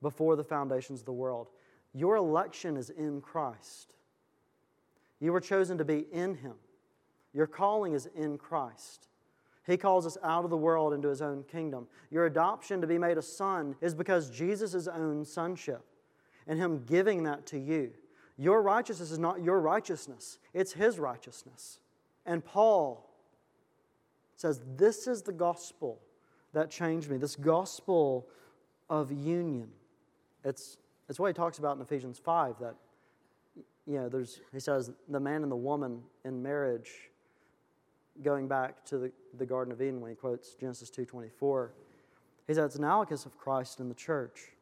before 0.00 0.36
the 0.36 0.44
foundations 0.44 1.00
of 1.00 1.06
the 1.06 1.12
world, 1.12 1.48
your 1.94 2.16
election 2.16 2.76
is 2.76 2.90
in 2.90 3.20
Christ. 3.20 3.94
You 5.20 5.32
were 5.32 5.40
chosen 5.40 5.78
to 5.78 5.84
be 5.84 6.06
in 6.12 6.34
Him. 6.34 6.54
Your 7.32 7.46
calling 7.46 7.94
is 7.94 8.06
in 8.14 8.36
Christ. 8.36 9.08
He 9.66 9.76
calls 9.76 10.06
us 10.06 10.18
out 10.22 10.44
of 10.44 10.50
the 10.50 10.56
world 10.56 10.92
into 10.92 11.08
His 11.08 11.22
own 11.22 11.44
kingdom. 11.44 11.86
Your 12.10 12.26
adoption 12.26 12.80
to 12.80 12.86
be 12.86 12.98
made 12.98 13.16
a 13.16 13.22
son 13.22 13.76
is 13.80 13.94
because 13.94 14.28
Jesus' 14.28 14.86
own 14.88 15.24
sonship 15.24 15.84
and 16.46 16.58
Him 16.58 16.84
giving 16.84 17.22
that 17.22 17.46
to 17.46 17.58
you. 17.58 17.92
Your 18.36 18.60
righteousness 18.62 19.10
is 19.10 19.18
not 19.18 19.42
your 19.42 19.60
righteousness, 19.60 20.38
it's 20.52 20.72
His 20.72 20.98
righteousness. 20.98 21.78
And 22.26 22.44
Paul 22.44 23.08
says, 24.36 24.60
This 24.76 25.06
is 25.06 25.22
the 25.22 25.32
gospel 25.32 26.00
that 26.52 26.70
changed 26.70 27.10
me, 27.10 27.16
this 27.16 27.36
gospel 27.36 28.26
of 28.90 29.12
union. 29.12 29.68
It's, 30.44 30.76
it's 31.08 31.18
what 31.18 31.28
he 31.28 31.34
talks 31.34 31.58
about 31.58 31.76
in 31.76 31.82
Ephesians 31.82 32.18
5 32.18 32.58
that 32.60 32.74
you 33.86 33.98
know, 33.98 34.08
there's, 34.08 34.40
he 34.52 34.60
says, 34.60 34.90
the 35.08 35.20
man 35.20 35.42
and 35.42 35.52
the 35.52 35.56
woman 35.56 36.02
in 36.24 36.42
marriage, 36.42 37.10
going 38.22 38.48
back 38.48 38.84
to 38.86 38.98
the, 38.98 39.12
the 39.36 39.44
Garden 39.44 39.72
of 39.72 39.82
Eden 39.82 40.00
when 40.00 40.10
he 40.10 40.16
quotes 40.16 40.54
Genesis 40.54 40.90
2.24, 40.90 41.68
he 42.46 42.54
says 42.54 42.66
it's 42.66 42.76
analogous 42.76 43.26
of 43.26 43.36
Christ 43.36 43.80
in 43.80 43.88
the 43.88 43.94
church. 43.94 44.52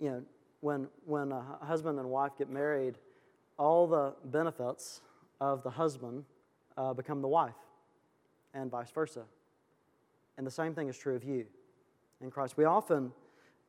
You 0.00 0.10
know, 0.10 0.22
when, 0.60 0.88
when 1.06 1.32
a 1.32 1.42
husband 1.62 1.98
and 1.98 2.08
wife 2.10 2.32
get 2.36 2.50
married, 2.50 2.98
all 3.58 3.86
the 3.86 4.14
benefits 4.24 5.00
of 5.40 5.62
the 5.62 5.70
husband 5.70 6.24
uh, 6.76 6.92
become 6.92 7.22
the 7.22 7.28
wife, 7.28 7.54
and 8.54 8.70
vice 8.70 8.90
versa. 8.90 9.22
And 10.36 10.46
the 10.46 10.50
same 10.50 10.74
thing 10.74 10.88
is 10.88 10.96
true 10.96 11.16
of 11.16 11.24
you 11.24 11.46
in 12.20 12.30
Christ. 12.30 12.56
We 12.56 12.64
often, 12.64 13.12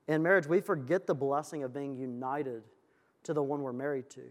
in 0.10 0.24
marriage, 0.24 0.48
we 0.48 0.60
forget 0.60 1.06
the 1.06 1.14
blessing 1.14 1.64
of 1.64 1.74
being 1.74 1.96
united 1.96 2.64
to 3.24 3.34
the 3.34 3.44
one 3.44 3.62
we're 3.62 3.72
married 3.72 4.10
to. 4.12 4.24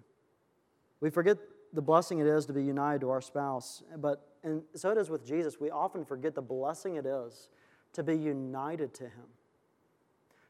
We 1.01 1.11
forget 1.11 1.39
the 1.73 1.83
blessing 1.83 2.19
it 2.19 2.27
is 2.27 2.47
to 2.47 2.53
be 2.53 2.63
united 2.63 3.01
to 3.03 3.11
our 3.11 3.21
spouse, 3.21 3.83
but 3.97 4.25
and 4.43 4.63
so 4.75 4.91
it 4.91 4.99
is 4.99 5.11
with 5.11 5.25
Jesus. 5.25 5.61
We 5.61 5.71
often 5.71 6.05
forget 6.05 6.35
the 6.35 6.43
blessing 6.43 6.97
it 6.97 7.07
is 7.07 7.49
to 7.93 8.03
be 8.03 8.17
united 8.17 8.95
to 8.95 9.05
him, 9.05 9.27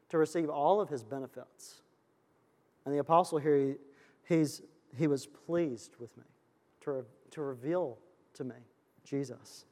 to 0.09 0.17
receive 0.17 0.49
all 0.49 0.79
of 0.81 0.89
his 0.89 1.03
benefits. 1.03 1.81
And 2.85 2.93
the 2.93 2.99
apostle 2.99 3.39
here, 3.39 3.57
he, 3.57 4.35
he's, 4.35 4.61
he 4.97 5.07
was 5.07 5.25
pleased 5.25 5.95
with 5.99 6.15
me 6.17 6.23
to, 6.81 7.05
to 7.31 7.41
reveal 7.41 7.97
to 8.35 8.43
me 8.43 8.55
Jesus. 9.03 9.65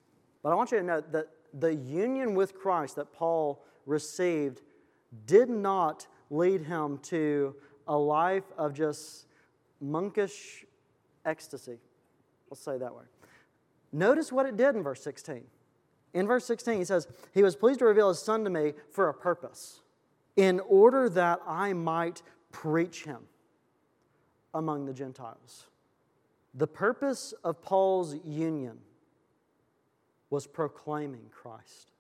But 0.43 0.51
I 0.51 0.55
want 0.55 0.71
you 0.71 0.79
to 0.79 0.83
note 0.83 1.11
that 1.11 1.27
the 1.53 1.73
union 1.73 2.33
with 2.35 2.55
Christ 2.55 2.95
that 2.95 3.13
Paul 3.13 3.63
received 3.85 4.61
did 5.25 5.49
not 5.49 6.07
lead 6.29 6.61
him 6.61 6.97
to 6.99 7.55
a 7.87 7.97
life 7.97 8.43
of 8.57 8.73
just 8.73 9.25
monkish 9.79 10.65
ecstasy. 11.25 11.77
Let's 12.49 12.61
say 12.61 12.77
that 12.77 12.93
way. 12.93 13.03
Notice 13.91 14.31
what 14.31 14.45
it 14.45 14.57
did 14.57 14.75
in 14.75 14.83
verse 14.83 15.01
16. 15.03 15.43
In 16.13 16.27
verse 16.27 16.45
16, 16.45 16.79
he 16.79 16.85
says, 16.85 17.07
He 17.33 17.43
was 17.43 17.55
pleased 17.55 17.79
to 17.79 17.85
reveal 17.85 18.09
His 18.09 18.19
Son 18.19 18.43
to 18.43 18.49
me 18.49 18.73
for 18.91 19.09
a 19.09 19.13
purpose, 19.13 19.81
in 20.35 20.59
order 20.61 21.09
that 21.09 21.39
I 21.47 21.73
might 21.73 22.21
preach 22.51 23.03
Him 23.03 23.19
among 24.53 24.85
the 24.85 24.93
Gentiles. 24.93 25.67
The 26.53 26.67
purpose 26.67 27.33
of 27.43 27.61
Paul's 27.61 28.15
union 28.25 28.79
was 30.29 30.47
proclaiming 30.47 31.29
Christ. 31.31 31.91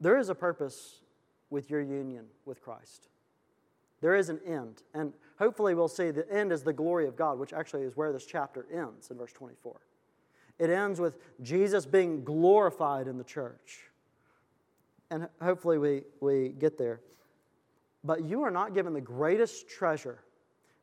There 0.00 0.18
is 0.18 0.28
a 0.28 0.34
purpose 0.34 1.00
with 1.50 1.70
your 1.70 1.80
union 1.80 2.26
with 2.44 2.60
Christ. 2.60 3.08
There 4.00 4.14
is 4.14 4.28
an 4.28 4.40
end. 4.46 4.82
And 4.94 5.12
hopefully, 5.38 5.74
we'll 5.74 5.88
see 5.88 6.10
the 6.10 6.30
end 6.32 6.52
is 6.52 6.62
the 6.62 6.72
glory 6.72 7.06
of 7.06 7.16
God, 7.16 7.38
which 7.38 7.52
actually 7.52 7.82
is 7.82 7.96
where 7.96 8.12
this 8.12 8.26
chapter 8.26 8.66
ends 8.72 9.10
in 9.10 9.16
verse 9.16 9.32
24. 9.32 9.80
It 10.58 10.70
ends 10.70 11.00
with 11.00 11.18
Jesus 11.42 11.84
being 11.86 12.24
glorified 12.24 13.08
in 13.08 13.18
the 13.18 13.24
church. 13.24 13.80
And 15.10 15.28
hopefully, 15.40 15.78
we, 15.78 16.02
we 16.20 16.50
get 16.50 16.78
there. 16.78 17.00
But 18.04 18.24
you 18.24 18.42
are 18.42 18.50
not 18.50 18.74
given 18.74 18.92
the 18.92 19.00
greatest 19.00 19.68
treasure 19.68 20.20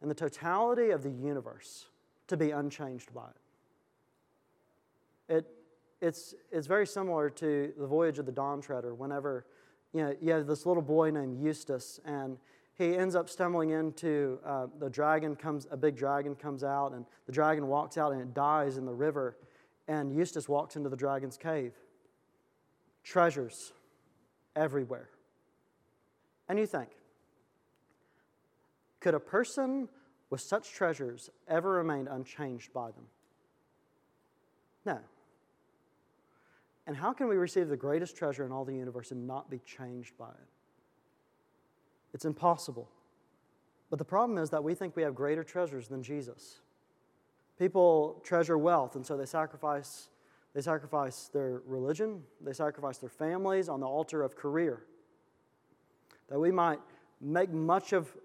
in 0.02 0.10
the 0.10 0.16
totality 0.16 0.90
of 0.90 1.04
the 1.04 1.10
universe 1.10 1.86
to 2.28 2.38
be 2.38 2.52
unchanged 2.52 3.14
by 3.14 3.28
it. 5.30 5.36
it 5.38 5.48
it's, 6.02 6.36
it's 6.52 6.68
very 6.68 6.86
similar 6.86 7.30
to 7.30 7.72
the 7.78 7.88
voyage 7.88 8.20
of 8.20 8.26
the 8.26 8.32
Dawn 8.32 8.60
Treader. 8.60 8.94
Whenever 8.94 9.46
you, 9.94 10.02
know, 10.02 10.16
you 10.22 10.32
have 10.32 10.48
this 10.48 10.66
little 10.66 10.82
boy 10.82 11.12
named 11.12 11.42
Eustace, 11.42 12.00
and 12.06 12.38
he 12.76 12.98
ends 12.98 13.16
up 13.16 13.30
stumbling 13.30 13.70
into 13.70 14.40
uh, 14.46 14.68
the 14.80 14.90
dragon 14.90 15.36
comes 15.36 15.68
a 15.70 15.78
big 15.78 15.96
dragon 15.96 16.36
comes 16.36 16.64
out 16.64 16.94
and 16.94 17.06
the 17.28 17.32
dragon 17.32 17.68
walks 17.68 17.98
out 17.98 18.12
and 18.12 18.22
it 18.22 18.34
dies 18.34 18.78
in 18.78 18.86
the 18.86 18.94
river 18.94 19.38
and 19.88 20.16
eustace 20.16 20.50
walks 20.50 20.76
into 20.76 20.90
the 20.90 20.98
dragon's 20.98 21.38
cave. 21.38 21.74
Treasures 23.04 23.74
everywhere. 24.56 25.10
And 26.50 26.58
you 26.58 26.66
think 26.66 26.90
could 29.00 29.14
a 29.14 29.20
person 29.20 29.88
with 30.30 30.42
such 30.42 30.72
treasures 30.72 31.30
ever 31.48 31.74
remain 31.74 32.08
unchanged 32.08 32.74
by 32.74 32.88
them? 32.88 33.06
No 34.86 35.00
and 36.86 36.96
how 36.98 37.14
can 37.14 37.28
we 37.28 37.36
receive 37.36 37.70
the 37.70 37.78
greatest 37.78 38.16
treasure 38.16 38.46
in 38.46 38.52
all 38.52 38.66
the 38.66 38.74
universe 38.74 39.12
and 39.12 39.26
not 39.26 39.50
be 39.50 39.60
changed 39.60 40.18
by 40.18 40.30
it 40.30 40.54
it's 42.14 42.26
impossible. 42.26 42.90
But 43.90 44.00
the 44.00 44.06
problem 44.06 44.38
is 44.38 44.50
that 44.52 44.64
we 44.64 44.76
think 44.76 44.96
we 44.96 45.04
have 45.04 45.16
greater 45.16 45.44
treasures 45.44 45.88
than 45.88 46.04
Jesus. 46.04 46.60
People 47.60 48.22
treasure 48.24 48.58
wealth, 48.58 48.96
and 48.96 49.06
so 49.06 49.18
they 49.18 49.26
sacrifice, 49.26 50.10
they 50.54 50.62
sacrifice 50.62 51.30
their 51.34 51.62
religion, 51.66 52.24
they 52.42 52.54
sacrifice 52.54 52.98
their 52.98 53.10
families 53.10 53.70
on 53.70 53.80
the 53.80 53.88
altar 53.88 54.22
of 54.24 54.36
career. 54.36 54.84
That 56.30 56.40
we 56.40 56.52
might 56.52 56.80
make 57.20 57.52
much 57.52 57.94
of 57.94 58.16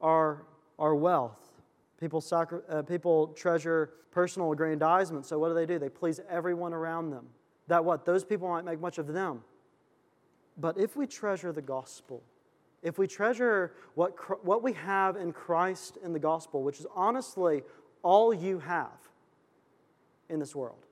our, 0.00 0.44
our 0.78 0.94
wealth. 0.94 1.52
People, 1.98 2.20
sacri- 2.20 2.60
uh, 2.68 2.82
people 2.82 3.28
treasure 3.28 3.90
personal 4.12 4.52
aggrandizement, 4.52 5.26
so 5.26 5.38
what 5.38 5.48
do 5.48 5.54
they 5.54 5.66
do? 5.66 5.78
They 5.78 5.88
please 5.88 6.20
everyone 6.28 6.72
around 6.72 7.10
them. 7.10 7.26
That 7.68 7.84
what? 7.84 8.04
Those 8.04 8.24
people 8.24 8.48
might 8.48 8.64
make 8.64 8.80
much 8.80 8.98
of 8.98 9.06
them. 9.06 9.42
But 10.56 10.78
if 10.78 10.96
we 10.96 11.06
treasure 11.06 11.52
the 11.52 11.62
gospel, 11.62 12.22
if 12.82 12.98
we 12.98 13.06
treasure 13.06 13.72
what, 13.94 14.44
what 14.44 14.62
we 14.62 14.72
have 14.72 15.16
in 15.16 15.32
Christ 15.32 15.98
in 16.02 16.12
the 16.12 16.18
gospel, 16.18 16.62
which 16.62 16.80
is 16.80 16.86
honestly 16.94 17.62
all 18.02 18.32
you 18.32 18.58
have 18.58 18.98
in 20.28 20.40
this 20.40 20.54
world, 20.54 20.84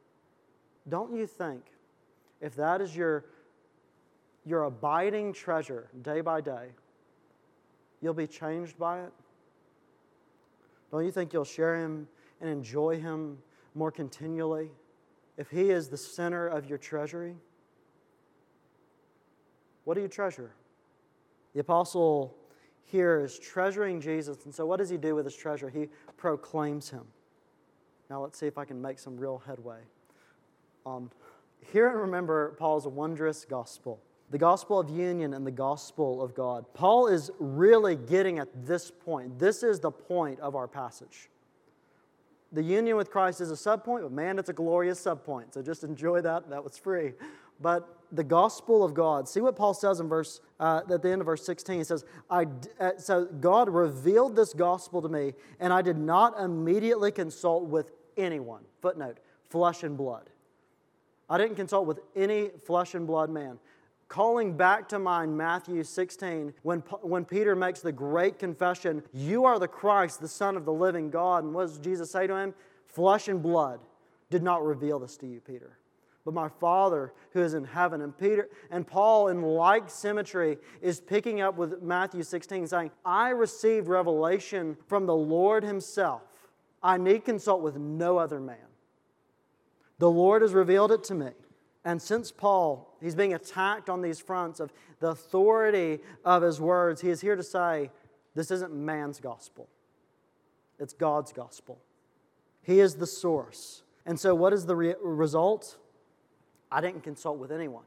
don't 0.88 1.12
you 1.14 1.26
think 1.26 1.62
if 2.40 2.54
that 2.56 2.80
is 2.80 2.94
your, 2.94 3.24
your 4.44 4.64
abiding 4.64 5.32
treasure 5.32 5.88
day 6.02 6.20
by 6.20 6.40
day, 6.40 6.68
you'll 8.00 8.14
be 8.14 8.26
changed 8.26 8.78
by 8.78 9.02
it? 9.02 9.12
Don't 10.92 11.04
you 11.04 11.10
think 11.10 11.32
you'll 11.32 11.44
share 11.44 11.76
Him 11.76 12.06
and 12.40 12.50
enjoy 12.50 13.00
Him 13.00 13.38
more 13.74 13.90
continually 13.90 14.70
if 15.36 15.50
He 15.50 15.70
is 15.70 15.88
the 15.88 15.96
center 15.96 16.46
of 16.46 16.68
your 16.68 16.78
treasury? 16.78 17.36
What 19.84 19.94
do 19.94 20.00
you 20.00 20.08
treasure? 20.08 20.50
The 21.54 21.60
apostle 21.60 22.36
here 22.84 23.20
is 23.20 23.38
treasuring 23.38 24.00
Jesus. 24.00 24.44
And 24.44 24.54
so, 24.54 24.66
what 24.66 24.78
does 24.78 24.90
he 24.90 24.96
do 24.96 25.14
with 25.14 25.24
his 25.24 25.36
treasure? 25.36 25.68
He 25.68 25.88
proclaims 26.16 26.90
him. 26.90 27.04
Now, 28.10 28.22
let's 28.22 28.38
see 28.38 28.46
if 28.46 28.58
I 28.58 28.64
can 28.64 28.80
make 28.80 28.98
some 28.98 29.16
real 29.16 29.42
headway. 29.46 29.78
Um, 30.84 31.10
hear 31.72 31.88
and 31.88 32.00
remember 32.00 32.56
Paul's 32.58 32.86
wondrous 32.86 33.44
gospel 33.44 34.00
the 34.28 34.38
gospel 34.38 34.80
of 34.80 34.90
union 34.90 35.34
and 35.34 35.46
the 35.46 35.52
gospel 35.52 36.20
of 36.20 36.34
God. 36.34 36.64
Paul 36.74 37.06
is 37.06 37.30
really 37.38 37.94
getting 37.94 38.40
at 38.40 38.48
this 38.66 38.90
point. 38.90 39.38
This 39.38 39.62
is 39.62 39.78
the 39.78 39.92
point 39.92 40.40
of 40.40 40.56
our 40.56 40.66
passage. 40.66 41.28
The 42.56 42.62
union 42.62 42.96
with 42.96 43.10
Christ 43.10 43.42
is 43.42 43.50
a 43.50 43.54
subpoint, 43.54 44.00
but 44.00 44.12
man, 44.12 44.38
it's 44.38 44.48
a 44.48 44.54
glorious 44.54 44.98
subpoint. 44.98 45.52
So 45.52 45.60
just 45.60 45.84
enjoy 45.84 46.22
that. 46.22 46.48
That 46.48 46.64
was 46.64 46.78
free. 46.78 47.12
But 47.60 47.86
the 48.10 48.24
gospel 48.24 48.82
of 48.82 48.94
God. 48.94 49.28
See 49.28 49.42
what 49.42 49.56
Paul 49.56 49.74
says 49.74 50.00
in 50.00 50.08
verse 50.08 50.40
uh, 50.58 50.80
at 50.90 51.02
the 51.02 51.10
end 51.10 51.20
of 51.20 51.26
verse 51.26 51.44
16. 51.44 51.76
He 51.76 51.84
says, 51.84 52.06
I, 52.30 52.46
uh, 52.80 52.92
"So 52.96 53.26
God 53.26 53.68
revealed 53.68 54.36
this 54.36 54.54
gospel 54.54 55.02
to 55.02 55.08
me, 55.10 55.34
and 55.60 55.70
I 55.70 55.82
did 55.82 55.98
not 55.98 56.40
immediately 56.40 57.12
consult 57.12 57.64
with 57.64 57.90
anyone." 58.16 58.62
Footnote: 58.80 59.18
flesh 59.50 59.82
and 59.82 59.94
blood. 59.94 60.30
I 61.28 61.36
didn't 61.36 61.56
consult 61.56 61.86
with 61.86 62.00
any 62.14 62.48
flesh 62.64 62.94
and 62.94 63.06
blood 63.06 63.28
man. 63.28 63.58
Calling 64.08 64.56
back 64.56 64.88
to 64.90 64.98
mind 64.98 65.36
Matthew 65.36 65.82
16, 65.82 66.54
when, 66.62 66.78
when 67.02 67.24
Peter 67.24 67.56
makes 67.56 67.80
the 67.80 67.92
great 67.92 68.38
confession, 68.38 69.02
You 69.12 69.44
are 69.44 69.58
the 69.58 69.68
Christ, 69.68 70.20
the 70.20 70.28
Son 70.28 70.56
of 70.56 70.64
the 70.64 70.72
living 70.72 71.10
God. 71.10 71.44
And 71.44 71.52
what 71.52 71.66
does 71.66 71.78
Jesus 71.78 72.10
say 72.10 72.26
to 72.26 72.36
him? 72.36 72.54
Flesh 72.86 73.28
and 73.28 73.42
blood 73.42 73.80
did 74.30 74.42
not 74.42 74.64
reveal 74.64 74.98
this 74.98 75.16
to 75.18 75.26
you, 75.26 75.40
Peter 75.40 75.78
but 76.26 76.34
my 76.34 76.48
Father 76.48 77.12
who 77.30 77.40
is 77.40 77.54
in 77.54 77.64
heaven. 77.64 78.02
And 78.02 78.18
Peter 78.18 78.50
and 78.70 78.84
Paul, 78.84 79.28
in 79.28 79.42
like 79.42 79.88
symmetry, 79.88 80.58
is 80.82 81.00
picking 81.00 81.40
up 81.40 81.56
with 81.56 81.80
Matthew 81.80 82.24
16, 82.24 82.66
saying, 82.66 82.90
I 83.04 83.30
received 83.30 83.86
revelation 83.86 84.76
from 84.88 85.06
the 85.06 85.14
Lord 85.14 85.62
Himself. 85.62 86.22
I 86.82 86.98
need 86.98 87.24
consult 87.24 87.62
with 87.62 87.76
no 87.76 88.18
other 88.18 88.40
man. 88.40 88.56
The 89.98 90.10
Lord 90.10 90.42
has 90.42 90.52
revealed 90.52 90.90
it 90.90 91.04
to 91.04 91.14
me. 91.14 91.30
And 91.86 92.02
since 92.02 92.32
Paul, 92.32 92.92
he's 93.00 93.14
being 93.14 93.32
attacked 93.32 93.88
on 93.88 94.02
these 94.02 94.18
fronts 94.18 94.58
of 94.58 94.72
the 94.98 95.10
authority 95.10 96.00
of 96.24 96.42
his 96.42 96.60
words, 96.60 97.00
he 97.00 97.10
is 97.10 97.20
here 97.20 97.36
to 97.36 97.44
say, 97.44 97.92
this 98.34 98.50
isn't 98.50 98.74
man's 98.74 99.20
gospel, 99.20 99.68
it's 100.80 100.92
God's 100.92 101.32
gospel. 101.32 101.78
He 102.62 102.80
is 102.80 102.96
the 102.96 103.06
source. 103.06 103.84
And 104.04 104.18
so, 104.18 104.34
what 104.34 104.52
is 104.52 104.66
the 104.66 104.74
re- 104.74 104.94
result? 105.00 105.78
I 106.72 106.80
didn't 106.80 107.04
consult 107.04 107.38
with 107.38 107.52
anyone. 107.52 107.84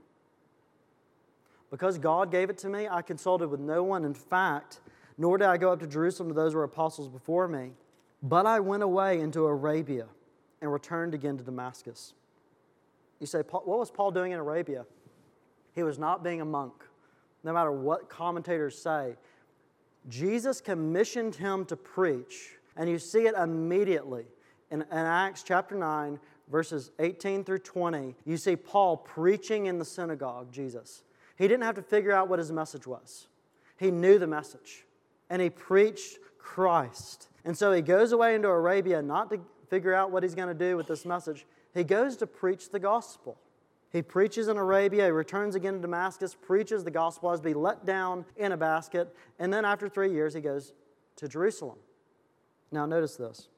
Because 1.69 1.97
God 1.97 2.31
gave 2.31 2.49
it 2.49 2.57
to 2.59 2.69
me, 2.69 2.88
I 2.89 3.01
consulted 3.01 3.49
with 3.49 3.59
no 3.59 3.83
one. 3.83 4.05
In 4.05 4.13
fact, 4.13 4.79
nor 5.17 5.38
did 5.38 5.47
I 5.49 5.57
go 5.57 5.73
up 5.73 5.81
to 5.81 5.88
Jerusalem 5.88 6.29
to 6.29 6.33
those 6.33 6.53
who 6.53 6.59
were 6.59 6.63
apostles 6.63 7.09
before 7.09 7.49
me, 7.49 7.71
but 8.23 8.45
I 8.45 8.62
went 8.62 8.81
away 8.81 9.19
into 9.19 9.45
Arabia 9.45 10.05
and 10.62 10.71
returned 10.71 11.13
again 11.13 11.38
to 11.38 11.43
Damascus. 11.43 12.13
You 13.19 13.27
say, 13.27 13.39
what 13.49 13.67
was 13.67 13.91
Paul 13.91 14.12
doing 14.12 14.32
in 14.32 14.39
Arabia? 14.39 14.86
He 15.75 15.84
was 15.84 15.99
not 15.99 16.23
being 16.23 16.41
a 16.41 16.45
monk, 16.45 16.73
no 17.43 17.53
matter 17.53 17.71
what 17.71 18.10
commentators 18.10 18.77
say. 18.77 19.15
Jesus 20.08 20.62
commissioned 20.62 21.36
him 21.36 21.65
to 21.65 21.75
preach, 21.75 22.58
and 22.75 22.89
you 22.89 22.97
see 22.97 23.27
it 23.27 23.36
immediately 23.36 24.25
in, 24.71 24.82
in 24.82 24.88
Acts 24.91 25.43
chapter 25.43 25.75
9, 25.75 26.19
verses 26.49 26.91
18 26.99 27.43
through 27.43 27.60
20, 27.60 28.15
you 28.25 28.38
see 28.38 28.55
Paul 28.55 28.97
preaching 28.97 29.65
in 29.65 29.79
the 29.79 29.86
synagogue, 29.86 30.51
Jesus. 30.51 31.03
He 31.36 31.47
didn't 31.47 31.63
have 31.63 31.75
to 31.75 31.82
figure 31.82 32.12
out 32.12 32.27
what 32.27 32.39
his 32.39 32.51
message 32.51 32.88
was, 32.88 33.27
he 33.77 33.91
knew 33.91 34.19
the 34.19 34.27
message, 34.27 34.86
and 35.29 35.41
he 35.41 35.49
preached 35.49 36.19
Christ. 36.38 37.29
And 37.45 37.58
so 37.58 37.71
he 37.71 37.82
goes 37.82 38.12
away 38.12 38.36
into 38.36 38.49
Arabia 38.49 39.01
not 39.01 39.29
to 39.29 39.39
figure 39.69 39.93
out 39.93 40.12
what 40.12 40.23
he's 40.23 40.36
going 40.36 40.49
to 40.49 40.53
do 40.53 40.75
with 40.75 40.88
this 40.88 41.05
message, 41.05 41.45
he 41.73 41.84
goes 41.84 42.17
to 42.17 42.27
preach 42.27 42.69
the 42.71 42.79
gospel. 42.79 43.38
He 43.91 44.01
preaches 44.01 44.47
in 44.47 44.58
Arabia, 44.58 45.05
he 45.05 45.12
returns 45.12 45.55
again 45.55 45.73
to 45.75 45.79
Damascus, 45.79 46.36
preaches 46.36 46.84
the 46.84 46.91
gospel 46.91 47.32
as 47.32 47.41
be 47.41 47.53
let 47.53 47.86
down 47.86 48.25
in 48.38 48.51
a 48.51 48.58
basket, 48.58 49.15
and 49.39 49.51
then 49.51 49.65
after 49.65 49.89
three 49.89 50.12
years, 50.12 50.34
he 50.34 50.41
goes 50.41 50.73
to 51.15 51.27
Jerusalem. 51.27 51.77
Now, 52.71 52.86
notice 52.86 53.15
this. 53.15 53.49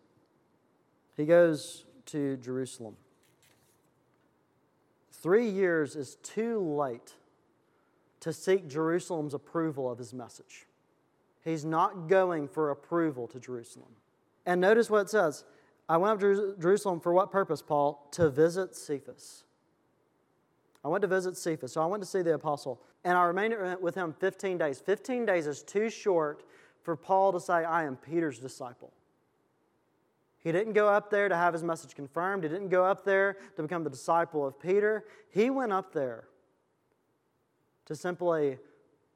He 1.18 1.26
goes 1.26 1.86
to 2.08 2.38
Jerusalem. 2.38 2.96
Three 5.12 5.50
years 5.50 5.96
is 5.96 6.16
too 6.24 6.60
late 6.60 7.16
to 8.22 8.32
seek 8.32 8.68
Jerusalem's 8.68 9.34
approval 9.34 9.92
of 9.92 9.98
his 9.98 10.14
message. 10.14 10.66
He's 11.44 11.66
not 11.66 12.08
going 12.08 12.48
for 12.48 12.70
approval 12.70 13.28
to 13.28 13.40
Jerusalem. 13.40 13.92
And 14.46 14.62
notice 14.62 14.90
what 14.90 15.02
it 15.02 15.10
says 15.10 15.44
I 15.90 15.98
went 15.98 16.14
up 16.14 16.20
to 16.22 16.56
Jerusalem 16.60 17.00
for 17.00 17.14
what 17.14 17.32
purpose, 17.32 17.62
Paul? 17.62 18.08
To 18.14 18.30
visit 18.30 18.76
Cephas. 18.76 19.44
I 20.84 20.88
went 20.88 21.02
to 21.02 21.08
visit 21.08 21.38
Cephas. 21.38 21.74
So 21.74 21.82
I 21.82 21.86
went 21.86 22.02
to 22.02 22.10
see 22.10 22.22
the 22.22 22.34
apostle. 22.34 22.82
And 23.04 23.18
I 23.18 23.24
remained 23.24 23.56
with 23.82 23.96
him 23.96 24.14
15 24.20 24.58
days. 24.58 24.80
15 24.80 25.26
days 25.26 25.48
is 25.48 25.64
too 25.64 25.90
short 25.90 26.44
for 26.84 26.96
Paul 26.96 27.34
to 27.34 27.40
say, 27.40 27.54
I 27.54 27.84
am 27.84 27.96
Peter's 27.96 28.40
disciple. 28.40 28.94
He 30.44 30.52
didn't 30.52 30.74
go 30.74 30.88
up 30.88 31.12
there 31.12 31.30
to 31.30 31.36
have 31.36 31.54
his 31.54 31.64
message 31.64 31.94
confirmed. 31.94 32.44
He 32.44 32.50
didn't 32.50 32.70
go 32.70 32.84
up 32.84 33.06
there 33.06 33.38
to 33.56 33.62
become 33.62 33.84
the 33.84 33.90
disciple 33.90 34.46
of 34.46 34.60
Peter. 34.60 35.06
He 35.30 35.50
went 35.50 35.72
up 35.72 35.94
there 35.94 36.26
to 37.86 37.96
simply 37.96 38.58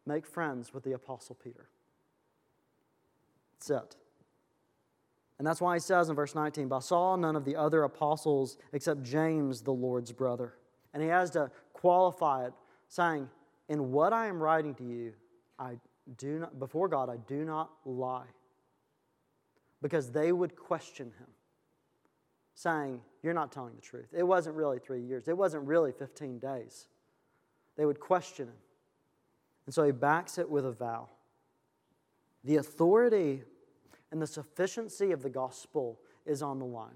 make 0.05 0.25
friends 0.25 0.73
with 0.73 0.83
the 0.83 0.91
Apostle 0.91 1.35
Peter. 1.43 1.67
That's 3.53 3.69
it. 3.69 3.95
And 5.37 5.45
that's 5.45 5.59
why 5.59 5.75
he 5.75 5.79
says 5.79 6.09
in 6.09 6.15
verse 6.15 6.33
19, 6.33 6.67
But 6.67 6.77
I 6.77 6.79
saw 6.79 7.15
none 7.15 7.35
of 7.35 7.43
the 7.43 7.55
other 7.55 7.83
apostles 7.83 8.57
except 8.71 9.03
James, 9.03 9.61
the 9.61 9.73
Lord's 9.73 10.11
brother. 10.11 10.53
And 10.93 11.03
he 11.03 11.09
has 11.09 11.29
to 11.31 11.51
qualify 11.73 12.45
it, 12.45 12.53
saying, 12.87 13.29
In 13.67 13.91
what 13.91 14.13
I 14.13 14.27
am 14.27 14.41
writing 14.41 14.73
to 14.75 14.83
you, 14.83 15.13
I 15.59 15.77
do 16.17 16.39
not, 16.39 16.57
before 16.57 16.87
God, 16.87 17.09
I 17.09 17.17
do 17.27 17.43
not 17.43 17.71
lie 17.85 18.27
because 19.81 20.11
they 20.11 20.31
would 20.31 20.55
question 20.55 21.07
him, 21.07 21.27
saying, 22.53 23.01
You're 23.21 23.33
not 23.33 23.51
telling 23.51 23.75
the 23.75 23.81
truth. 23.81 24.07
It 24.17 24.23
wasn't 24.23 24.55
really 24.55 24.79
three 24.79 25.01
years, 25.01 25.27
it 25.27 25.37
wasn't 25.37 25.65
really 25.67 25.91
15 25.91 26.39
days. 26.39 26.87
They 27.77 27.85
would 27.85 27.99
question 27.99 28.47
him. 28.47 28.55
And 29.65 29.75
so 29.75 29.83
he 29.83 29.91
backs 29.91 30.37
it 30.37 30.49
with 30.49 30.65
a 30.65 30.71
vow. 30.71 31.09
The 32.45 32.55
authority 32.57 33.43
and 34.15 34.21
the 34.21 34.27
sufficiency 34.27 35.11
of 35.11 35.21
the 35.21 35.29
gospel 35.29 35.99
is 36.25 36.41
on 36.41 36.57
the 36.57 36.63
line. 36.63 36.95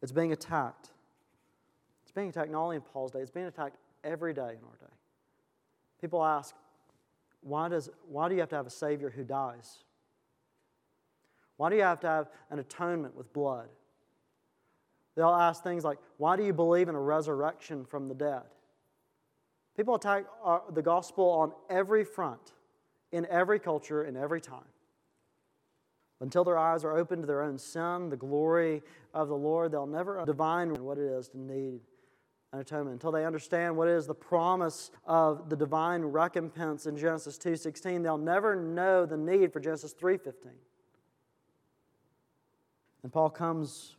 It's 0.00 0.10
being 0.10 0.32
attacked. 0.32 0.88
It's 2.02 2.12
being 2.12 2.30
attacked 2.30 2.50
not 2.50 2.62
only 2.62 2.76
in 2.76 2.80
Paul's 2.82 3.10
day, 3.10 3.18
it's 3.18 3.30
being 3.30 3.44
attacked 3.44 3.76
every 4.02 4.32
day 4.32 4.40
in 4.40 4.64
our 4.64 4.78
day. 4.80 4.94
People 6.00 6.24
ask, 6.24 6.54
why, 7.42 7.68
does, 7.68 7.90
why 8.08 8.30
do 8.30 8.36
you 8.36 8.40
have 8.40 8.48
to 8.48 8.56
have 8.56 8.66
a 8.66 8.70
Savior 8.70 9.10
who 9.10 9.22
dies? 9.22 9.84
Why 11.58 11.68
do 11.68 11.76
you 11.76 11.82
have 11.82 12.00
to 12.00 12.06
have 12.06 12.30
an 12.50 12.58
atonement 12.58 13.14
with 13.14 13.30
blood? 13.34 13.68
They'll 15.14 15.28
ask 15.28 15.62
things 15.62 15.84
like, 15.84 15.98
Why 16.16 16.38
do 16.38 16.42
you 16.42 16.54
believe 16.54 16.88
in 16.88 16.94
a 16.94 17.00
resurrection 17.02 17.84
from 17.84 18.08
the 18.08 18.14
dead? 18.14 18.44
People 19.76 19.94
attack 19.94 20.24
uh, 20.42 20.60
the 20.72 20.80
gospel 20.80 21.28
on 21.28 21.52
every 21.68 22.02
front 22.02 22.54
in 23.12 23.26
every 23.26 23.58
culture, 23.58 24.04
in 24.04 24.16
every 24.16 24.40
time. 24.40 24.64
Until 26.20 26.42
their 26.42 26.58
eyes 26.58 26.84
are 26.84 26.96
open 26.96 27.20
to 27.20 27.26
their 27.26 27.42
own 27.42 27.58
sin, 27.58 28.08
the 28.08 28.16
glory 28.16 28.82
of 29.14 29.28
the 29.28 29.36
Lord, 29.36 29.70
they'll 29.70 29.86
never 29.86 30.24
divine 30.24 30.74
what 30.82 30.98
it 30.98 31.04
is 31.04 31.28
to 31.28 31.38
need 31.38 31.80
an 32.52 32.60
atonement. 32.60 32.94
Until 32.94 33.12
they 33.12 33.24
understand 33.24 33.76
what 33.76 33.88
is 33.88 34.06
the 34.06 34.14
promise 34.14 34.90
of 35.06 35.48
the 35.48 35.56
divine 35.56 36.02
recompense 36.02 36.86
in 36.86 36.96
Genesis 36.96 37.38
2:16, 37.38 38.02
they'll 38.02 38.18
never 38.18 38.56
know 38.56 39.06
the 39.06 39.16
need 39.16 39.52
for 39.52 39.60
Genesis 39.60 39.92
3:15. 39.92 40.58
And 43.02 43.12
Paul 43.12 43.30
comes, 43.30 43.96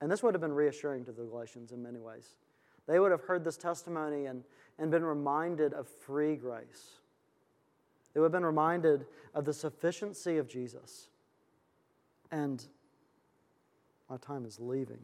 and 0.00 0.10
this 0.10 0.22
would 0.22 0.34
have 0.34 0.40
been 0.40 0.52
reassuring 0.52 1.04
to 1.06 1.12
the 1.12 1.24
Galatians 1.24 1.72
in 1.72 1.82
many 1.82 1.98
ways. 1.98 2.36
They 2.86 3.00
would 3.00 3.10
have 3.10 3.22
heard 3.22 3.44
this 3.44 3.56
testimony 3.56 4.26
and, 4.26 4.44
and 4.78 4.90
been 4.90 5.04
reminded 5.04 5.72
of 5.72 5.88
free 5.88 6.36
grace. 6.36 7.00
They 8.12 8.20
would 8.20 8.26
have 8.26 8.32
been 8.32 8.46
reminded 8.46 9.06
of 9.34 9.44
the 9.46 9.52
sufficiency 9.52 10.36
of 10.36 10.46
Jesus. 10.46 11.08
And 12.30 12.64
my 14.08 14.16
time 14.16 14.44
is 14.44 14.58
leaving. 14.58 15.00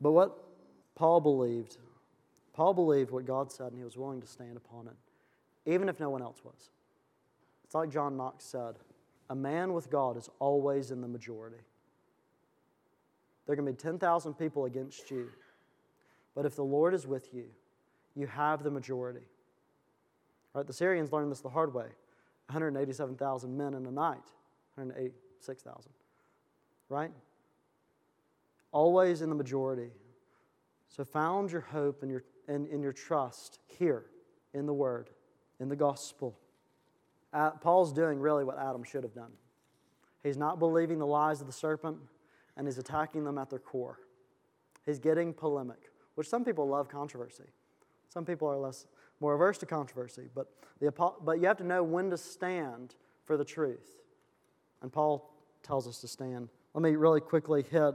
But 0.00 0.12
what 0.12 0.36
Paul 0.94 1.20
believed, 1.20 1.78
Paul 2.52 2.74
believed 2.74 3.10
what 3.10 3.24
God 3.24 3.50
said, 3.50 3.68
and 3.68 3.78
he 3.78 3.84
was 3.84 3.96
willing 3.96 4.20
to 4.20 4.26
stand 4.26 4.56
upon 4.56 4.88
it, 4.88 4.96
even 5.70 5.88
if 5.88 6.00
no 6.00 6.10
one 6.10 6.22
else 6.22 6.44
was. 6.44 6.70
It's 7.64 7.74
like 7.74 7.90
John 7.90 8.16
Knox 8.16 8.44
said 8.44 8.76
a 9.30 9.34
man 9.34 9.72
with 9.74 9.90
God 9.90 10.16
is 10.16 10.30
always 10.38 10.90
in 10.90 11.00
the 11.00 11.08
majority. 11.08 11.58
There 13.46 13.56
to 13.56 13.62
be 13.62 13.72
10,000 13.72 14.34
people 14.34 14.66
against 14.66 15.10
you, 15.10 15.28
but 16.34 16.46
if 16.46 16.54
the 16.56 16.64
Lord 16.64 16.94
is 16.94 17.06
with 17.06 17.32
you, 17.32 17.44
you 18.14 18.26
have 18.26 18.62
the 18.62 18.70
majority. 18.70 19.26
Right? 20.54 20.66
The 20.66 20.70
Assyrians 20.70 21.12
learned 21.12 21.30
this 21.30 21.40
the 21.40 21.48
hard 21.48 21.72
way 21.72 21.86
187,000 22.46 23.56
men 23.56 23.74
in 23.74 23.86
a 23.86 23.90
night, 23.90 24.24
186,000. 24.78 25.90
Right? 26.88 27.10
Always 28.72 29.22
in 29.22 29.28
the 29.28 29.34
majority. 29.34 29.90
So 30.88 31.04
found 31.04 31.50
your 31.50 31.60
hope 31.60 32.02
and 32.02 32.10
your, 32.10 32.24
and, 32.46 32.66
and 32.68 32.82
your 32.82 32.92
trust 32.92 33.58
here 33.66 34.06
in 34.54 34.66
the 34.66 34.72
Word, 34.72 35.10
in 35.60 35.68
the 35.68 35.76
gospel. 35.76 36.38
Uh, 37.32 37.50
Paul's 37.50 37.92
doing 37.92 38.18
really 38.18 38.44
what 38.44 38.58
Adam 38.58 38.82
should 38.84 39.02
have 39.02 39.14
done. 39.14 39.32
He's 40.22 40.36
not 40.36 40.58
believing 40.58 40.98
the 40.98 41.06
lies 41.06 41.40
of 41.40 41.46
the 41.46 41.52
serpent, 41.52 41.98
and 42.56 42.66
he's 42.66 42.78
attacking 42.78 43.24
them 43.24 43.38
at 43.38 43.50
their 43.50 43.58
core. 43.58 43.98
He's 44.86 44.98
getting 44.98 45.34
polemic, 45.34 45.90
which 46.14 46.28
some 46.28 46.44
people 46.44 46.66
love 46.66 46.88
controversy. 46.88 47.44
Some 48.08 48.24
people 48.24 48.48
are 48.48 48.56
less 48.56 48.86
more 49.20 49.34
averse 49.34 49.58
to 49.58 49.66
controversy, 49.66 50.28
but, 50.34 50.50
the, 50.80 50.90
but 51.22 51.40
you 51.40 51.46
have 51.46 51.58
to 51.58 51.64
know 51.64 51.82
when 51.82 52.10
to 52.10 52.16
stand 52.16 52.94
for 53.24 53.36
the 53.36 53.44
truth. 53.44 53.98
And 54.82 54.92
Paul 54.92 55.30
tells 55.62 55.86
us 55.86 56.00
to 56.00 56.08
stand. 56.08 56.48
Let 56.74 56.82
me 56.82 56.96
really 56.96 57.20
quickly 57.20 57.64
hit 57.68 57.94